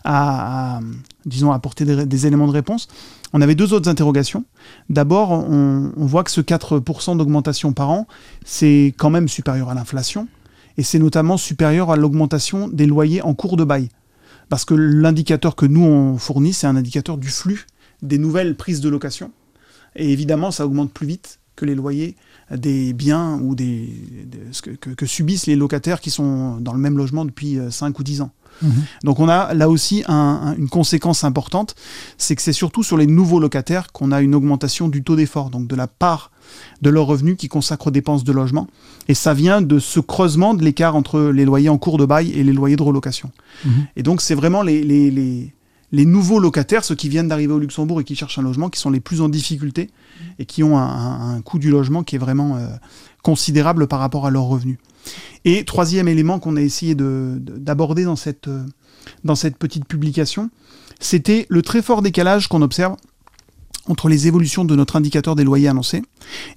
à- 0.05 0.77
à, 0.77 0.81
disons, 1.29 1.53
apporter 1.53 1.85
des, 1.85 2.27
éléments 2.27 2.47
de 2.47 2.53
réponse. 2.53 2.89
On 3.33 3.41
avait 3.41 3.55
deux 3.55 3.73
autres 3.73 3.89
interrogations. 3.89 4.45
D'abord, 4.89 5.31
on, 5.31 5.93
voit 5.97 6.25
que 6.25 6.31
ce 6.31 6.41
4% 6.41 7.17
d'augmentation 7.17 7.73
par 7.73 7.91
an, 7.91 8.07
c'est 8.45 8.95
quand 8.97 9.11
même 9.11 9.29
supérieur 9.29 9.69
à 9.69 9.75
l'inflation. 9.75 10.29
Et 10.77 10.83
c'est 10.83 10.99
notamment 10.99 11.37
supérieur 11.37 11.91
à 11.91 11.97
l'augmentation 11.97 12.69
des 12.69 12.87
loyers 12.87 13.23
en 13.23 13.35
cours 13.35 13.57
de 13.57 13.65
bail. 13.65 13.89
Parce 14.49 14.65
que 14.65 14.75
l'indicateur 14.75 15.57
que 15.57 15.67
nous, 15.67 15.85
on 15.85 16.17
fournit, 16.19 16.53
c'est 16.53 16.67
un 16.67 16.77
indicateur 16.77 17.19
du 17.19 17.29
flux 17.29 17.67
des 18.03 18.19
nouvelles 18.19 18.57
prises 18.57 18.81
de 18.81 18.89
location. 18.89 19.33
Et 19.97 20.13
évidemment, 20.13 20.51
ça 20.51 20.65
augmente 20.65 20.93
plus 20.93 21.07
vite 21.07 21.41
que 21.57 21.65
les 21.65 21.75
loyers 21.75 22.17
des 22.55 22.93
biens 22.93 23.41
ou 23.43 23.55
des, 23.55 23.89
que, 24.63 24.71
que- 24.71 24.91
que 24.91 25.07
subissent 25.07 25.47
les 25.47 25.57
locataires 25.57 26.01
qui 26.01 26.11
sont 26.11 26.59
dans 26.61 26.73
le 26.73 26.79
même 26.79 26.97
logement 26.97 27.25
depuis 27.25 27.59
5 27.71 27.99
ou 27.99 28.03
10 28.05 28.23
ans. 28.23 28.31
Mhm. 28.63 28.73
Donc 29.05 29.21
on 29.21 29.29
a 29.29 29.55
là 29.55 29.69
aussi 29.69 30.03
un- 30.09 30.15
un- 30.15 30.57
une 30.57 30.69
conséquence 30.69 31.25
importante, 31.25 31.75
c'est 32.17 32.35
que 32.37 32.43
c'est 32.43 32.53
surtout 32.53 32.83
sur 32.83 32.97
les 32.97 33.07
nouveaux 33.07 33.41
locataires 33.41 33.93
qu'on 33.93 34.11
a 34.13 34.21
une 34.21 34.35
augmentation 34.35 34.89
du 34.89 35.03
taux 35.03 35.17
d'effort, 35.17 35.51
donc 35.51 35.67
de 35.67 35.77
la 35.77 35.87
part 35.87 36.31
de 36.83 36.91
leurs 36.91 37.07
revenus 37.07 37.37
qui 37.37 37.49
consacrent 37.49 37.89
aux 37.89 37.91
dépenses 37.93 38.25
de 38.25 38.33
logement. 38.33 38.67
Et 39.09 39.15
ça 39.15 39.35
vient 39.35 39.61
de 39.63 39.79
ce 39.79 40.01
creusement 40.01 40.55
de 40.55 40.65
l'écart 40.65 40.97
entre 40.97 41.21
les 41.21 41.45
loyers 41.45 41.69
en 41.69 41.79
cours 41.79 41.99
de 41.99 42.07
bail 42.07 42.31
et 42.33 42.43
les 42.43 42.53
loyers 42.53 42.77
de 42.77 42.83
relocation. 42.83 43.31
Mhm. 43.65 43.71
Et 43.97 44.03
donc 44.03 44.21
c'est 44.21 44.35
vraiment 44.35 44.63
les, 44.63 44.83
les, 44.83 45.11
les, 45.11 45.53
les 45.93 46.05
nouveaux 46.05 46.39
locataires, 46.39 46.85
ceux 46.85 46.95
qui 46.95 47.09
viennent 47.09 47.29
d'arriver 47.29 47.53
au 47.53 47.59
Luxembourg 47.59 48.01
et 48.01 48.05
qui 48.05 48.15
cherchent 48.17 48.39
un 48.39 48.43
logement, 48.43 48.69
qui 48.71 48.81
sont 48.81 48.91
les 48.91 49.01
plus 49.01 49.21
en 49.21 49.29
difficulté 49.29 49.91
et 50.39 50.45
qui 50.47 50.63
ont 50.63 50.77
un, 50.79 50.83
un- 50.87 51.37
un 51.37 51.41
coût 51.43 51.59
du 51.59 51.71
logement 51.71 52.03
qui 52.03 52.17
est 52.17 52.19
vraiment 52.19 52.57
euh, 52.57 52.67
considérable 53.33 53.87
par 53.89 54.01
rapport 54.01 54.25
à 54.27 54.31
leurs 54.31 54.45
revenus. 54.45 54.79
Et 55.45 55.65
troisième 55.67 56.09
élément 56.09 56.39
qu'on 56.39 56.57
a 56.57 56.63
essayé 56.63 56.95
de- 56.95 57.37
de- 57.39 57.59
d'aborder 57.59 58.05
dans 58.05 58.17
cette, 58.17 58.49
euh, 58.49 58.65
dans 59.23 59.35
cette 59.35 59.59
petite 59.59 59.85
publication, 59.85 60.49
c'était 60.99 61.45
le 61.51 61.61
très 61.61 61.83
fort 61.83 62.01
décalage 62.01 62.49
qu'on 62.49 62.63
observe 62.63 62.97
entre 63.87 64.09
les 64.09 64.27
évolutions 64.29 64.65
de 64.65 64.75
notre 64.75 64.97
indicateur 64.97 65.37
des 65.37 65.45
loyers 65.45 65.69
annoncés 65.69 66.03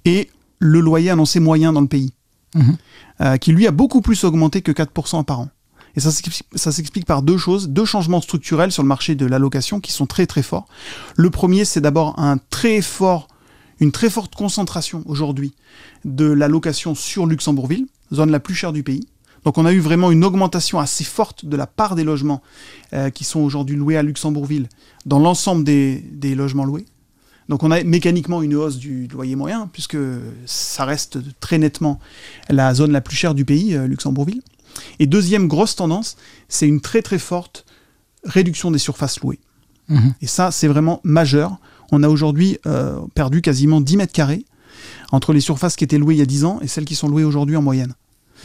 et 0.05 0.29
le 0.59 0.79
loyer 0.79 1.09
annoncé 1.09 1.41
moyen 1.41 1.73
dans 1.73 1.81
le 1.81 1.87
pays, 1.87 2.13
Mhm. 2.55 2.77
euh, 3.21 3.37
qui 3.37 3.51
lui 3.51 3.67
a 3.67 3.71
beaucoup 3.71 3.99
plus 4.01 4.23
augmenté 4.23 4.61
que 4.61 4.71
4% 4.71 5.23
par 5.25 5.41
an. 5.41 5.49
Et 5.97 5.99
ça 5.99 6.09
ça 6.55 6.71
s'explique 6.71 7.05
par 7.05 7.21
deux 7.21 7.37
choses, 7.37 7.67
deux 7.67 7.83
changements 7.85 8.21
structurels 8.21 8.71
sur 8.71 8.81
le 8.81 8.87
marché 8.87 9.13
de 9.15 9.25
l'allocation 9.25 9.81
qui 9.81 9.91
sont 9.91 10.05
très 10.07 10.25
très 10.25 10.41
forts. 10.41 10.67
Le 11.17 11.29
premier, 11.29 11.65
c'est 11.65 11.81
d'abord 11.81 12.17
un 12.17 12.37
très 12.49 12.81
fort, 12.81 13.27
une 13.81 13.91
très 13.91 14.09
forte 14.09 14.35
concentration 14.35 15.03
aujourd'hui 15.05 15.53
de 16.05 16.25
la 16.25 16.47
location 16.47 16.95
sur 16.95 17.25
Luxembourgville, 17.25 17.87
zone 18.13 18.31
la 18.31 18.39
plus 18.39 18.55
chère 18.55 18.71
du 18.71 18.83
pays. 18.83 19.07
Donc 19.43 19.57
on 19.57 19.65
a 19.65 19.73
eu 19.73 19.79
vraiment 19.79 20.11
une 20.11 20.23
augmentation 20.23 20.79
assez 20.79 21.03
forte 21.03 21.45
de 21.45 21.57
la 21.57 21.65
part 21.65 21.95
des 21.95 22.03
logements 22.03 22.41
euh, 22.93 23.09
qui 23.09 23.23
sont 23.23 23.39
aujourd'hui 23.39 23.75
loués 23.75 23.97
à 23.97 24.03
Luxembourgville 24.03 24.69
dans 25.05 25.19
l'ensemble 25.19 25.63
des, 25.63 25.97
des 26.11 26.35
logements 26.35 26.63
loués. 26.63 26.85
Donc 27.49 27.63
on 27.63 27.71
a 27.71 27.83
mécaniquement 27.83 28.43
une 28.43 28.55
hausse 28.55 28.77
du 28.77 29.07
loyer 29.07 29.35
moyen, 29.35 29.67
puisque 29.73 29.97
ça 30.45 30.85
reste 30.85 31.17
très 31.39 31.57
nettement 31.57 31.99
la 32.49 32.73
zone 32.73 32.91
la 32.91 33.01
plus 33.01 33.15
chère 33.15 33.33
du 33.33 33.45
pays, 33.45 33.75
euh, 33.75 33.87
Luxembourgville. 33.87 34.43
Et 34.99 35.07
deuxième 35.07 35.47
grosse 35.47 35.75
tendance, 35.75 36.17
c'est 36.47 36.67
une 36.67 36.79
très 36.79 37.01
très 37.01 37.19
forte 37.19 37.65
réduction 38.23 38.69
des 38.69 38.77
surfaces 38.77 39.19
louées. 39.21 39.39
Mhm. 39.89 40.13
Et 40.21 40.27
ça, 40.27 40.51
c'est 40.51 40.67
vraiment 40.67 41.01
majeur. 41.03 41.57
On 41.91 42.03
a 42.03 42.09
aujourd'hui 42.09 42.57
euh, 42.65 42.99
perdu 43.15 43.41
quasiment 43.41 43.81
10 43.81 43.97
mètres 43.97 44.13
carrés 44.13 44.45
entre 45.11 45.33
les 45.33 45.41
surfaces 45.41 45.75
qui 45.75 45.83
étaient 45.83 45.97
louées 45.97 46.15
il 46.15 46.19
y 46.19 46.23
a 46.23 46.25
10 46.25 46.45
ans 46.45 46.59
et 46.61 46.67
celles 46.67 46.85
qui 46.85 46.95
sont 46.95 47.07
louées 47.07 47.23
aujourd'hui 47.23 47.55
en 47.55 47.61
moyenne. 47.61 47.93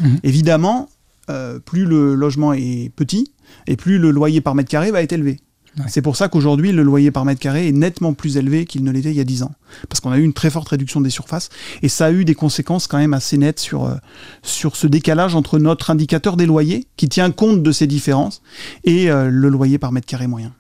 Mhm. 0.00 0.18
Évidemment, 0.24 0.88
euh, 1.30 1.58
plus 1.58 1.84
le 1.84 2.14
logement 2.14 2.52
est 2.52 2.90
petit 2.94 3.32
et 3.66 3.76
plus 3.76 3.98
le 3.98 4.10
loyer 4.10 4.40
par 4.40 4.54
mètre 4.54 4.68
carré 4.68 4.90
va 4.90 5.02
être 5.02 5.12
élevé. 5.12 5.40
C'est 5.88 6.02
pour 6.02 6.16
ça 6.16 6.28
qu'aujourd'hui, 6.28 6.72
le 6.72 6.82
loyer 6.82 7.10
par 7.10 7.24
mètre 7.24 7.40
carré 7.40 7.68
est 7.68 7.72
nettement 7.72 8.14
plus 8.14 8.38
élevé 8.38 8.64
qu'il 8.64 8.82
ne 8.82 8.90
l'était 8.90 9.10
il 9.10 9.16
y 9.16 9.20
a 9.20 9.24
10 9.24 9.42
ans. 9.42 9.52
Parce 9.88 10.00
qu'on 10.00 10.10
a 10.10 10.18
eu 10.18 10.22
une 10.22 10.32
très 10.32 10.48
forte 10.48 10.68
réduction 10.68 11.00
des 11.00 11.10
surfaces. 11.10 11.50
Et 11.82 11.88
ça 11.88 12.06
a 12.06 12.12
eu 12.12 12.24
des 12.24 12.34
conséquences 12.34 12.86
quand 12.86 12.96
même 12.96 13.12
assez 13.12 13.36
nettes 13.36 13.60
sur, 13.60 13.84
euh, 13.84 13.94
sur 14.42 14.74
ce 14.74 14.86
décalage 14.86 15.34
entre 15.34 15.58
notre 15.58 15.90
indicateur 15.90 16.36
des 16.36 16.46
loyers, 16.46 16.86
qui 16.96 17.08
tient 17.08 17.30
compte 17.30 17.62
de 17.62 17.72
ces 17.72 17.86
différences, 17.86 18.42
et 18.84 19.10
euh, 19.10 19.28
le 19.28 19.48
loyer 19.50 19.78
par 19.78 19.92
mètre 19.92 20.06
carré 20.06 20.26
moyen. 20.26 20.52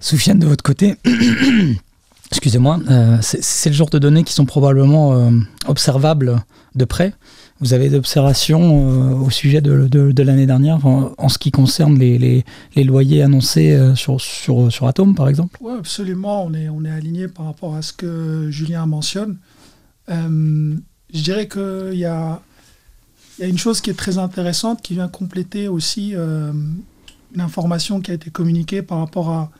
Soufiane, 0.00 0.38
de 0.38 0.46
votre 0.46 0.62
côté, 0.62 0.96
excusez-moi, 2.30 2.80
euh, 2.90 3.18
c'est 3.20 3.70
le 3.70 3.74
genre 3.74 3.90
de 3.90 3.98
données 3.98 4.24
qui 4.24 4.32
sont 4.32 4.46
probablement 4.46 5.30
observables 5.66 6.42
de 6.74 6.84
près. 6.84 7.14
Vous 7.60 7.74
avez 7.74 7.90
des 7.90 7.96
observations 7.96 9.12
euh, 9.12 9.14
au 9.16 9.28
sujet 9.28 9.60
de, 9.60 9.86
de, 9.86 10.22
l'année 10.22 10.46
dernière 10.46 10.84
en, 10.86 11.28
ce 11.28 11.36
qui 11.36 11.50
concerne 11.50 11.98
les, 11.98 12.16
les, 12.16 12.44
les 12.74 12.84
loyers 12.84 13.22
annoncés 13.22 13.72
euh, 13.72 13.94
sur, 13.94 14.18
sur, 14.18 14.72
sur 14.72 14.86
Atom, 14.86 15.14
par 15.14 15.28
exemple? 15.28 15.58
Oui, 15.60 15.74
absolument. 15.78 16.46
On 16.46 16.54
est, 16.54 16.70
on 16.70 16.84
est 16.86 16.90
aligné 16.90 17.28
par 17.28 17.44
rapport 17.44 17.74
à 17.74 17.82
ce 17.82 17.92
que 17.92 18.50
Julien 18.50 18.86
mentionne. 18.86 19.36
Euh, 20.08 20.74
je 21.12 21.22
dirais 21.22 21.48
qu'il 21.48 21.98
y 21.98 22.06
a, 22.06 22.40
y 23.38 23.42
a 23.42 23.46
une 23.46 23.58
chose 23.58 23.82
qui 23.82 23.90
est 23.90 23.98
très 23.98 24.16
intéressante 24.16 24.80
qui 24.80 24.94
vient 24.94 25.08
compléter 25.08 25.68
aussi 25.68 26.14
une 26.14 27.40
information 27.40 28.00
qui 28.00 28.10
a 28.10 28.14
été 28.14 28.30
communiquée 28.30 28.80
par 28.80 28.98
rapport 28.98 29.28
à 29.28 29.50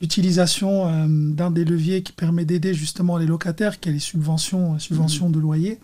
l'utilisation 0.00 1.06
d'un 1.08 1.50
des 1.50 1.64
leviers 1.64 2.02
qui 2.02 2.12
permet 2.12 2.44
d'aider 2.44 2.72
justement 2.72 3.18
les 3.18 3.26
locataires, 3.26 3.80
qui 3.80 3.90
est 3.90 3.92
les 3.92 3.98
subventions, 3.98 4.78
subventions 4.78 5.28
mmh. 5.28 5.32
de 5.32 5.38
loyer. 5.38 5.78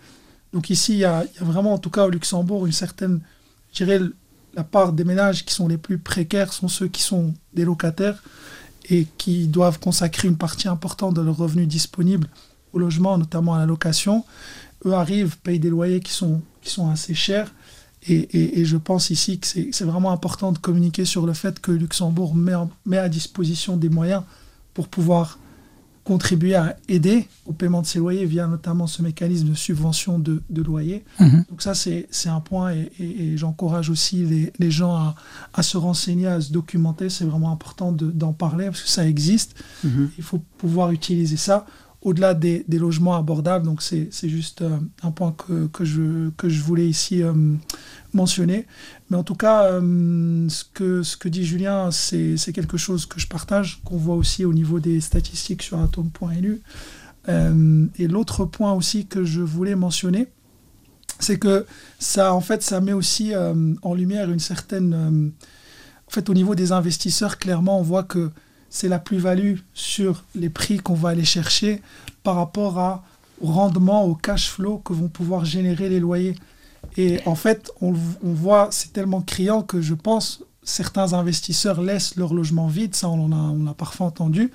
Donc 0.52 0.70
ici, 0.70 0.94
il 0.94 0.98
y, 0.98 1.04
a, 1.04 1.24
vraiment, 1.40 1.74
en 1.74 1.78
tout 1.78 1.90
cas 1.90 2.06
au 2.06 2.10
Luxembourg, 2.10 2.64
une 2.66 2.72
certaine, 2.72 3.20
je 3.72 3.84
dirais, 3.84 4.00
la 4.54 4.64
part 4.64 4.94
des 4.94 5.04
ménages 5.04 5.44
qui 5.44 5.52
sont 5.52 5.68
les 5.68 5.76
plus 5.76 5.98
précaires 5.98 6.52
sont 6.52 6.68
ceux 6.68 6.88
qui 6.88 7.02
sont 7.02 7.34
des 7.52 7.64
locataires 7.64 8.22
et 8.88 9.06
qui 9.18 9.48
doivent 9.48 9.78
consacrer 9.78 10.28
une 10.28 10.38
partie 10.38 10.68
importante 10.68 11.14
de 11.14 11.20
leurs 11.20 11.36
revenus 11.36 11.68
disponibles 11.68 12.28
au 12.72 12.78
logement, 12.78 13.18
notamment 13.18 13.54
à 13.54 13.58
la 13.58 13.66
location. 13.66 14.24
Eux 14.86 14.94
arrivent, 14.94 15.36
payent 15.38 15.58
des 15.58 15.68
loyers 15.68 16.00
qui 16.00 16.12
sont, 16.12 16.40
qui 16.62 16.70
sont 16.70 16.88
assez 16.88 17.14
chers. 17.14 17.52
Et, 18.08 18.64
je 18.64 18.76
pense 18.76 19.10
ici 19.10 19.38
que 19.38 19.46
c'est 19.46 19.84
vraiment 19.84 20.12
important 20.12 20.52
de 20.52 20.58
communiquer 20.58 21.04
sur 21.04 21.26
le 21.26 21.32
fait 21.32 21.60
que 21.60 21.72
Luxembourg 21.72 22.34
met, 22.34 22.54
met 22.84 22.98
à 22.98 23.08
disposition 23.08 23.76
des 23.76 23.88
moyens 23.88 24.22
pour 24.74 24.88
pouvoir 24.88 25.38
contribuer 26.06 26.54
à 26.54 26.76
aider 26.88 27.26
au 27.46 27.52
paiement 27.52 27.82
de 27.82 27.86
ces 27.86 27.98
loyers 27.98 28.26
via 28.26 28.46
notamment 28.46 28.86
ce 28.86 29.02
mécanisme 29.02 29.48
de 29.48 29.54
subvention 29.54 30.20
de, 30.20 30.40
de 30.50 30.62
loyer. 30.62 31.04
Mhm. 31.18 31.44
Donc 31.50 31.62
ça, 31.62 31.74
c'est 31.74 32.06
un 32.26 32.38
point 32.38 32.72
et, 32.74 33.36
j'encourage 33.36 33.90
aussi 33.90 34.24
les, 34.24 34.52
les 34.60 34.70
gens 34.70 34.94
à, 34.94 35.16
à, 35.52 35.64
se 35.64 35.76
renseigner, 35.76 36.28
à 36.28 36.40
se 36.40 36.52
documenter. 36.52 37.10
C'est 37.10 37.24
vraiment 37.24 37.50
important 37.50 37.90
d'en 37.90 38.32
parler 38.32 38.66
parce 38.66 38.82
que 38.82 38.88
ça 38.88 39.06
existe. 39.06 39.56
Mhm. 39.82 40.10
Il 40.16 40.22
faut 40.22 40.40
pouvoir 40.58 40.92
utiliser 40.92 41.36
ça 41.36 41.66
au-delà 42.06 42.34
des, 42.34 42.64
logements 42.68 43.16
abordables. 43.16 43.64
Donc 43.64 43.82
c'est 43.82 44.28
juste 44.28 44.62
euh, 44.62 44.78
un 45.02 45.10
point 45.10 45.32
que, 45.32 45.66
que, 45.66 45.84
je, 45.84 46.30
que 46.36 46.48
je 46.48 46.62
voulais 46.62 46.88
ici 46.88 47.20
euh, 47.20 47.32
mentionner. 48.14 48.66
Mais 49.10 49.16
en 49.16 49.24
tout 49.24 49.34
cas, 49.34 49.64
euh, 49.64 50.48
ce, 50.48 50.62
que, 50.72 51.02
ce 51.02 51.16
que 51.16 51.28
dit 51.28 51.44
Julien, 51.44 51.90
c'est 51.90 52.36
quelque 52.54 52.76
chose 52.76 53.06
que 53.06 53.18
je 53.18 53.26
partage, 53.26 53.80
qu'on 53.84 53.96
voit 53.96 54.14
aussi 54.14 54.44
au 54.44 54.52
niveau 54.52 54.78
des 54.78 55.00
statistiques 55.00 55.62
sur 55.62 55.80
atom.lu. 55.80 56.62
Et 57.28 58.06
l'autre 58.06 58.44
point 58.44 58.72
aussi 58.72 59.06
que 59.06 59.24
je 59.24 59.40
voulais 59.40 59.74
mentionner, 59.74 60.28
c'est 61.18 61.40
que 61.40 61.66
ça, 61.98 62.32
en 62.32 62.40
fait, 62.40 62.62
ça 62.62 62.80
met 62.80 62.92
aussi 62.92 63.32
en 63.82 63.94
lumière 63.94 64.30
une 64.30 64.38
certaine... 64.38 64.94
en 64.94 66.10
fait, 66.10 66.30
au 66.30 66.34
niveau 66.34 66.54
des 66.54 66.70
investisseurs, 66.70 67.38
clairement, 67.38 67.80
on 67.80 67.82
voit 67.82 68.04
que 68.04 68.30
c'est 68.70 68.88
la 68.88 68.98
plus-value 68.98 69.56
sur 69.74 70.24
les 70.34 70.50
prix 70.50 70.78
qu'on 70.78 70.94
va 70.94 71.10
aller 71.10 71.24
chercher 71.24 71.82
par 72.22 72.36
rapport 72.36 72.78
à, 72.78 73.04
au 73.40 73.46
rendement, 73.46 74.04
au 74.04 74.14
cash 74.14 74.50
flow 74.50 74.78
que 74.78 74.92
vont 74.92 75.08
pouvoir 75.08 75.44
générer 75.44 75.88
les 75.88 76.00
loyers. 76.00 76.36
Et 76.96 77.20
en 77.26 77.34
fait, 77.34 77.70
on, 77.80 77.92
voit, 78.22 78.68
c'est 78.70 78.92
tellement 78.92 79.20
criant 79.20 79.62
que 79.62 79.80
je 79.80 79.94
pense 79.94 80.42
certains 80.62 81.12
investisseurs 81.12 81.80
laissent 81.80 82.16
leur 82.16 82.34
logement 82.34 82.66
vide, 82.66 82.94
ça 82.94 83.08
on 83.08 83.30
a, 83.32 83.36
on 83.36 83.66
a 83.66 83.74
parfois 83.74 84.06
entendu, 84.06 84.50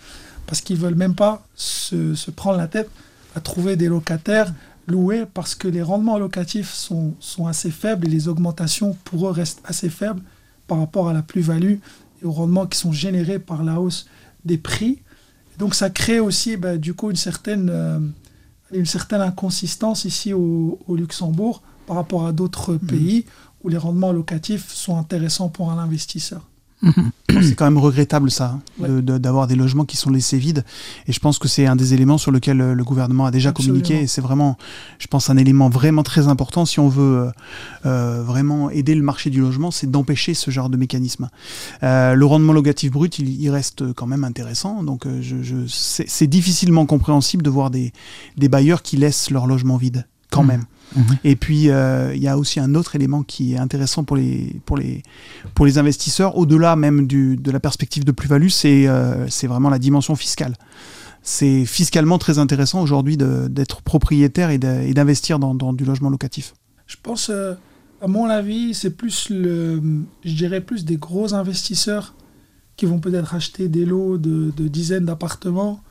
parce 0.45 0.61
qu'ils 0.61 0.77
veulent 0.77 0.95
même 0.95 1.15
pas 1.15 1.45
se, 1.55 2.29
prendre 2.31 2.57
la 2.57 2.67
tête 2.67 2.89
à 3.35 3.39
trouver 3.39 3.75
des 3.75 3.87
locataires 3.87 4.53
loués, 4.87 5.25
parce 5.33 5.55
que 5.55 5.67
les 5.67 5.81
rendements 5.81 6.17
locatifs 6.17 6.73
sont, 6.73 7.13
sont 7.19 7.47
assez 7.47 7.71
faibles 7.71 8.07
et 8.07 8.09
les 8.09 8.27
augmentations 8.27 8.97
pour 9.05 9.27
eux 9.27 9.31
restent 9.31 9.61
assez 9.63 9.89
faibles 9.89 10.21
par 10.67 10.79
rapport 10.79 11.07
à 11.07 11.13
la 11.13 11.21
plus-value 11.21 11.75
et 12.21 12.25
aux 12.25 12.31
rendements 12.31 12.67
qui 12.67 12.77
sont 12.77 12.91
générés 12.91 13.39
par 13.39 13.63
la 13.63 13.79
hausse 13.79 14.07
des 14.45 14.57
prix. 14.57 15.01
donc 15.57 15.75
ça 15.75 15.89
crée 15.89 16.19
aussi 16.19 16.57
bah, 16.57 16.77
du 16.77 16.93
coup 16.93 17.09
une 17.09 17.15
certaine, 17.15 17.69
euh, 17.71 17.99
une 18.71 18.85
certaine 18.85 19.21
inconsistance 19.21 20.05
ici 20.05 20.33
au, 20.33 20.79
au 20.87 20.95
Luxembourg 20.95 21.61
par 21.85 21.95
rapport 21.95 22.25
à 22.25 22.31
d'autres 22.31 22.75
mm. 22.75 22.79
pays 22.79 23.25
où 23.63 23.69
les 23.69 23.77
rendements 23.77 24.11
locatifs 24.11 24.71
sont 24.71 24.97
intéressants 24.97 25.49
pour 25.49 25.71
un 25.71 25.77
investisseur. 25.77 26.50
C'est 27.29 27.55
quand 27.55 27.65
même 27.65 27.77
regrettable 27.77 28.31
ça, 28.31 28.59
hein, 28.83 29.01
d'avoir 29.01 29.47
des 29.47 29.55
logements 29.55 29.85
qui 29.85 29.97
sont 29.97 30.09
laissés 30.09 30.37
vides. 30.37 30.65
Et 31.07 31.13
je 31.13 31.19
pense 31.19 31.39
que 31.39 31.47
c'est 31.47 31.65
un 31.65 31.75
des 31.75 31.93
éléments 31.93 32.17
sur 32.17 32.31
lesquels 32.31 32.61
euh, 32.61 32.73
le 32.73 32.83
gouvernement 32.83 33.25
a 33.25 33.31
déjà 33.31 33.51
communiqué. 33.51 34.01
Et 34.01 34.07
c'est 34.07 34.21
vraiment, 34.21 34.57
je 34.99 35.07
pense, 35.07 35.29
un 35.29 35.37
élément 35.37 35.69
vraiment 35.69 36.03
très 36.03 36.27
important 36.27 36.65
si 36.65 36.79
on 36.79 36.89
veut 36.89 37.19
euh, 37.19 37.31
euh, 37.85 38.23
vraiment 38.23 38.69
aider 38.69 38.95
le 38.95 39.03
marché 39.03 39.29
du 39.29 39.41
logement, 39.41 39.71
c'est 39.71 39.89
d'empêcher 39.89 40.33
ce 40.33 40.51
genre 40.51 40.69
de 40.69 40.77
mécanisme. 40.77 41.29
le 41.81 42.23
rendement 42.23 42.53
locatif 42.53 42.91
brut, 42.91 43.19
il, 43.19 43.49
reste 43.51 43.93
quand 43.93 44.07
même 44.07 44.23
intéressant. 44.23 44.83
Donc 44.83 45.05
je, 45.21 45.65
c'est 45.67 46.27
difficilement 46.27 46.85
compréhensible 46.85 47.43
de 47.43 47.49
voir 47.49 47.69
des, 47.69 47.91
des 48.37 48.49
bailleurs 48.49 48.81
qui 48.81 48.97
laissent 48.97 49.29
leur 49.29 49.45
logement 49.45 49.77
vide, 49.77 50.05
quand 50.31 50.43
mmh. 50.43 50.47
même. 50.47 50.65
Mhm. 50.95 51.17
Et 51.23 51.35
puis, 51.35 51.69
euh, 51.69 52.13
il 52.15 52.21
y 52.21 52.27
a 52.27 52.37
aussi 52.37 52.59
un 52.59 52.75
autre 52.75 52.95
élément 52.95 53.23
qui 53.23 53.53
est 53.53 53.57
intéressant 53.57 54.03
pour 54.03 54.17
les, 54.17 54.59
pour 54.65 54.77
les, 54.77 55.03
pour 55.55 55.65
les 55.65 55.77
investisseurs, 55.77 56.37
au-delà 56.37 56.75
même 56.75 57.07
du, 57.07 57.37
de 57.37 57.51
la 57.51 57.59
perspective 57.59 58.03
de 58.03 58.11
plus-value, 58.11 58.49
c'est 58.49 58.87
euh, 58.87 59.27
c'est 59.29 59.47
vraiment 59.47 59.69
la 59.69 59.79
dimension 59.79 60.15
fiscale. 60.15 60.55
C'est 61.23 61.65
fiscalement 61.65 62.17
très 62.17 62.39
intéressant 62.39 62.81
aujourd'hui 62.81 63.15
d'être 63.15 63.83
propriétaire 63.83 64.49
et 64.49 64.57
d'investir 64.57 65.37
dans, 65.37 65.53
dans, 65.53 65.71
du 65.71 65.85
logement 65.85 66.09
locatif. 66.09 66.55
Je 66.87 66.95
pense, 67.01 67.29
euh, 67.29 67.53
à 68.01 68.07
mon 68.07 68.25
avis, 68.25 68.73
c'est 68.73 68.89
plus, 68.89 69.29
le, 69.29 69.79
je 70.25 70.33
dirais 70.33 70.61
plus 70.61 70.83
des 70.83 70.97
gros 70.97 71.35
investisseurs 71.35 72.15
qui 72.75 72.87
vont 72.87 72.99
peut-être 72.99 73.35
acheter 73.35 73.67
des 73.67 73.85
lots 73.85 74.17
de, 74.17 74.51
de 74.57 74.67
dizaines 74.67 75.05
d'appartements 75.05 75.83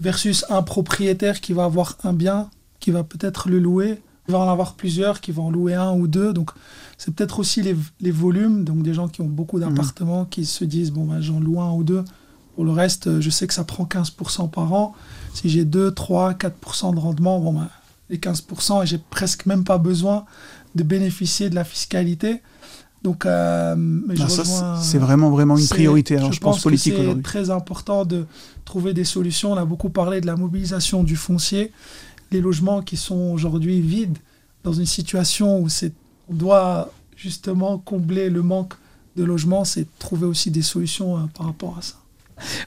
versus 0.00 0.46
un 0.48 0.62
propriétaire 0.62 1.42
qui 1.42 1.52
va 1.52 1.64
avoir 1.64 1.98
un 2.02 2.14
bien, 2.14 2.48
qui 2.86 2.92
va 2.92 3.02
peut-être 3.02 3.48
le 3.48 3.58
louer 3.58 4.00
il 4.28 4.32
va 4.32 4.38
en 4.38 4.48
avoir 4.48 4.74
plusieurs 4.74 5.20
qui 5.20 5.32
vont 5.32 5.46
en 5.46 5.50
louer 5.50 5.74
un 5.74 5.92
ou 5.92 6.06
deux. 6.06 6.32
Donc, 6.32 6.50
c'est 6.98 7.14
peut-être 7.14 7.38
aussi 7.38 7.62
les, 7.62 7.76
les, 8.00 8.10
volumes. 8.10 8.64
Donc, 8.64 8.82
des 8.82 8.94
gens 8.94 9.08
qui 9.08 9.20
ont 9.20 9.28
beaucoup 9.28 9.60
d'appartements 9.60 10.24
qui 10.24 10.44
se 10.44 10.64
disent 10.64 10.90
bon, 10.90 11.04
ben, 11.04 11.20
j'en 11.20 11.38
loue 11.38 11.60
un 11.60 11.72
ou 11.72 11.84
deux. 11.84 12.04
Pour 12.54 12.64
le 12.64 12.72
reste, 12.72 13.20
je 13.20 13.30
sais 13.30 13.46
que 13.46 13.54
ça 13.54 13.64
prend 13.64 13.84
15% 13.84 14.50
par 14.50 14.72
an. 14.72 14.94
Si 15.34 15.48
j'ai 15.48 15.64
2, 15.64 15.92
3, 15.92 16.34
4% 16.34 16.94
de 16.94 16.98
rendement, 16.98 17.38
bon, 17.38 17.52
ben, 17.52 17.68
les 18.10 18.18
15%, 18.18 18.82
et 18.82 18.86
j'ai 18.86 18.98
presque 18.98 19.46
même 19.46 19.62
pas 19.62 19.78
besoin 19.78 20.24
de 20.74 20.82
bénéficier 20.82 21.48
de 21.48 21.54
la 21.54 21.64
fiscalité. 21.64 22.42
Donc, 23.02 23.26
euh, 23.26 23.76
c'est 24.80 24.98
vraiment, 24.98 25.30
vraiment 25.30 25.56
une 25.56 25.68
priorité, 25.68 26.18
hein, 26.18 26.30
je, 26.32 26.40
pense, 26.40 26.62
politique 26.62 26.94
C'est 26.96 27.22
très 27.22 27.50
important 27.50 28.04
de 28.04 28.26
trouver 28.64 28.94
des 28.94 29.04
solutions. 29.04 29.52
On 29.52 29.56
a 29.56 29.64
beaucoup 29.64 29.90
parlé 29.90 30.20
de 30.20 30.26
la 30.26 30.34
mobilisation 30.34 31.04
du 31.04 31.14
foncier 31.14 31.70
les 32.30 32.40
logements 32.40 32.82
qui 32.82 32.96
sont 32.96 33.30
aujourd'hui 33.32 33.80
vides, 33.80 34.18
dans 34.64 34.72
une 34.72 34.86
situation 34.86 35.60
où 35.60 35.68
on 36.28 36.34
doit 36.34 36.90
justement 37.16 37.78
combler 37.78 38.30
le 38.30 38.42
manque 38.42 38.74
de 39.16 39.24
logements, 39.24 39.64
c'est 39.64 39.86
trouver 39.98 40.26
aussi 40.26 40.50
des 40.50 40.62
solutions 40.62 41.16
euh, 41.16 41.20
par 41.34 41.46
rapport 41.46 41.76
à 41.78 41.82
ça. 41.82 41.94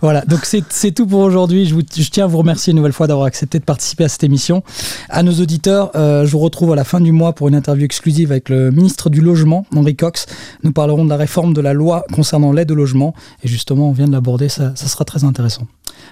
Voilà, 0.02 0.22
donc 0.22 0.46
c'est 0.46 0.92
tout 0.92 1.06
pour 1.06 1.20
aujourd'hui. 1.20 1.68
Je, 1.68 1.76
je, 1.76 2.10
tiens 2.10 2.24
à 2.24 2.28
vous 2.28 2.40
remercier 2.40 2.72
une 2.72 2.78
nouvelle 2.78 2.94
fois 2.94 3.06
d'avoir 3.06 3.28
accepté 3.28 3.60
de 3.60 3.64
participer 3.64 4.06
à 4.06 4.10
cette 4.10 4.24
émission. 4.24 4.64
À 5.10 5.22
nos 5.22 5.34
auditeurs, 5.34 5.92
euh, 5.96 6.26
je 6.26 6.32
vous 6.32 6.40
retrouve 6.40 6.74
à 6.74 6.76
la 6.76 6.84
fin 6.84 7.00
du 7.00 7.12
mois 7.12 7.34
pour 7.34 7.50
une 7.50 7.56
interview 7.56 7.86
exclusive 7.86 8.32
avec 8.32 8.50
le 8.50 8.72
ministre 8.72 9.12
du 9.12 9.22
Logement, 9.22 9.68
Henri 9.76 9.96
Cox. 9.96 10.26
Nous 10.64 10.72
parlerons 10.72 11.06
de 11.06 11.10
la 11.10 11.18
réforme 11.18 11.54
de 11.54 11.62
la 11.62 11.74
loi 11.74 12.04
concernant 12.14 12.52
l'aide 12.52 12.72
au 12.72 12.76
logement. 12.76 13.14
Et 13.44 13.48
justement, 13.48 13.90
on 13.90 13.92
vient 13.92 14.08
de 14.08 14.12
l'aborder, 14.12 14.50
ça, 14.50 14.76
ça, 14.76 14.88
sera 14.88 15.06
très 15.06 15.24
intéressant. 15.24 15.68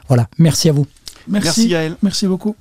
Voilà, 0.07 0.27
merci 0.37 0.69
à 0.69 0.71
vous. 0.71 0.85
Merci, 1.27 1.47
merci 1.47 1.67
Gaël. 1.67 1.97
Merci 2.03 2.27
beaucoup. 2.27 2.55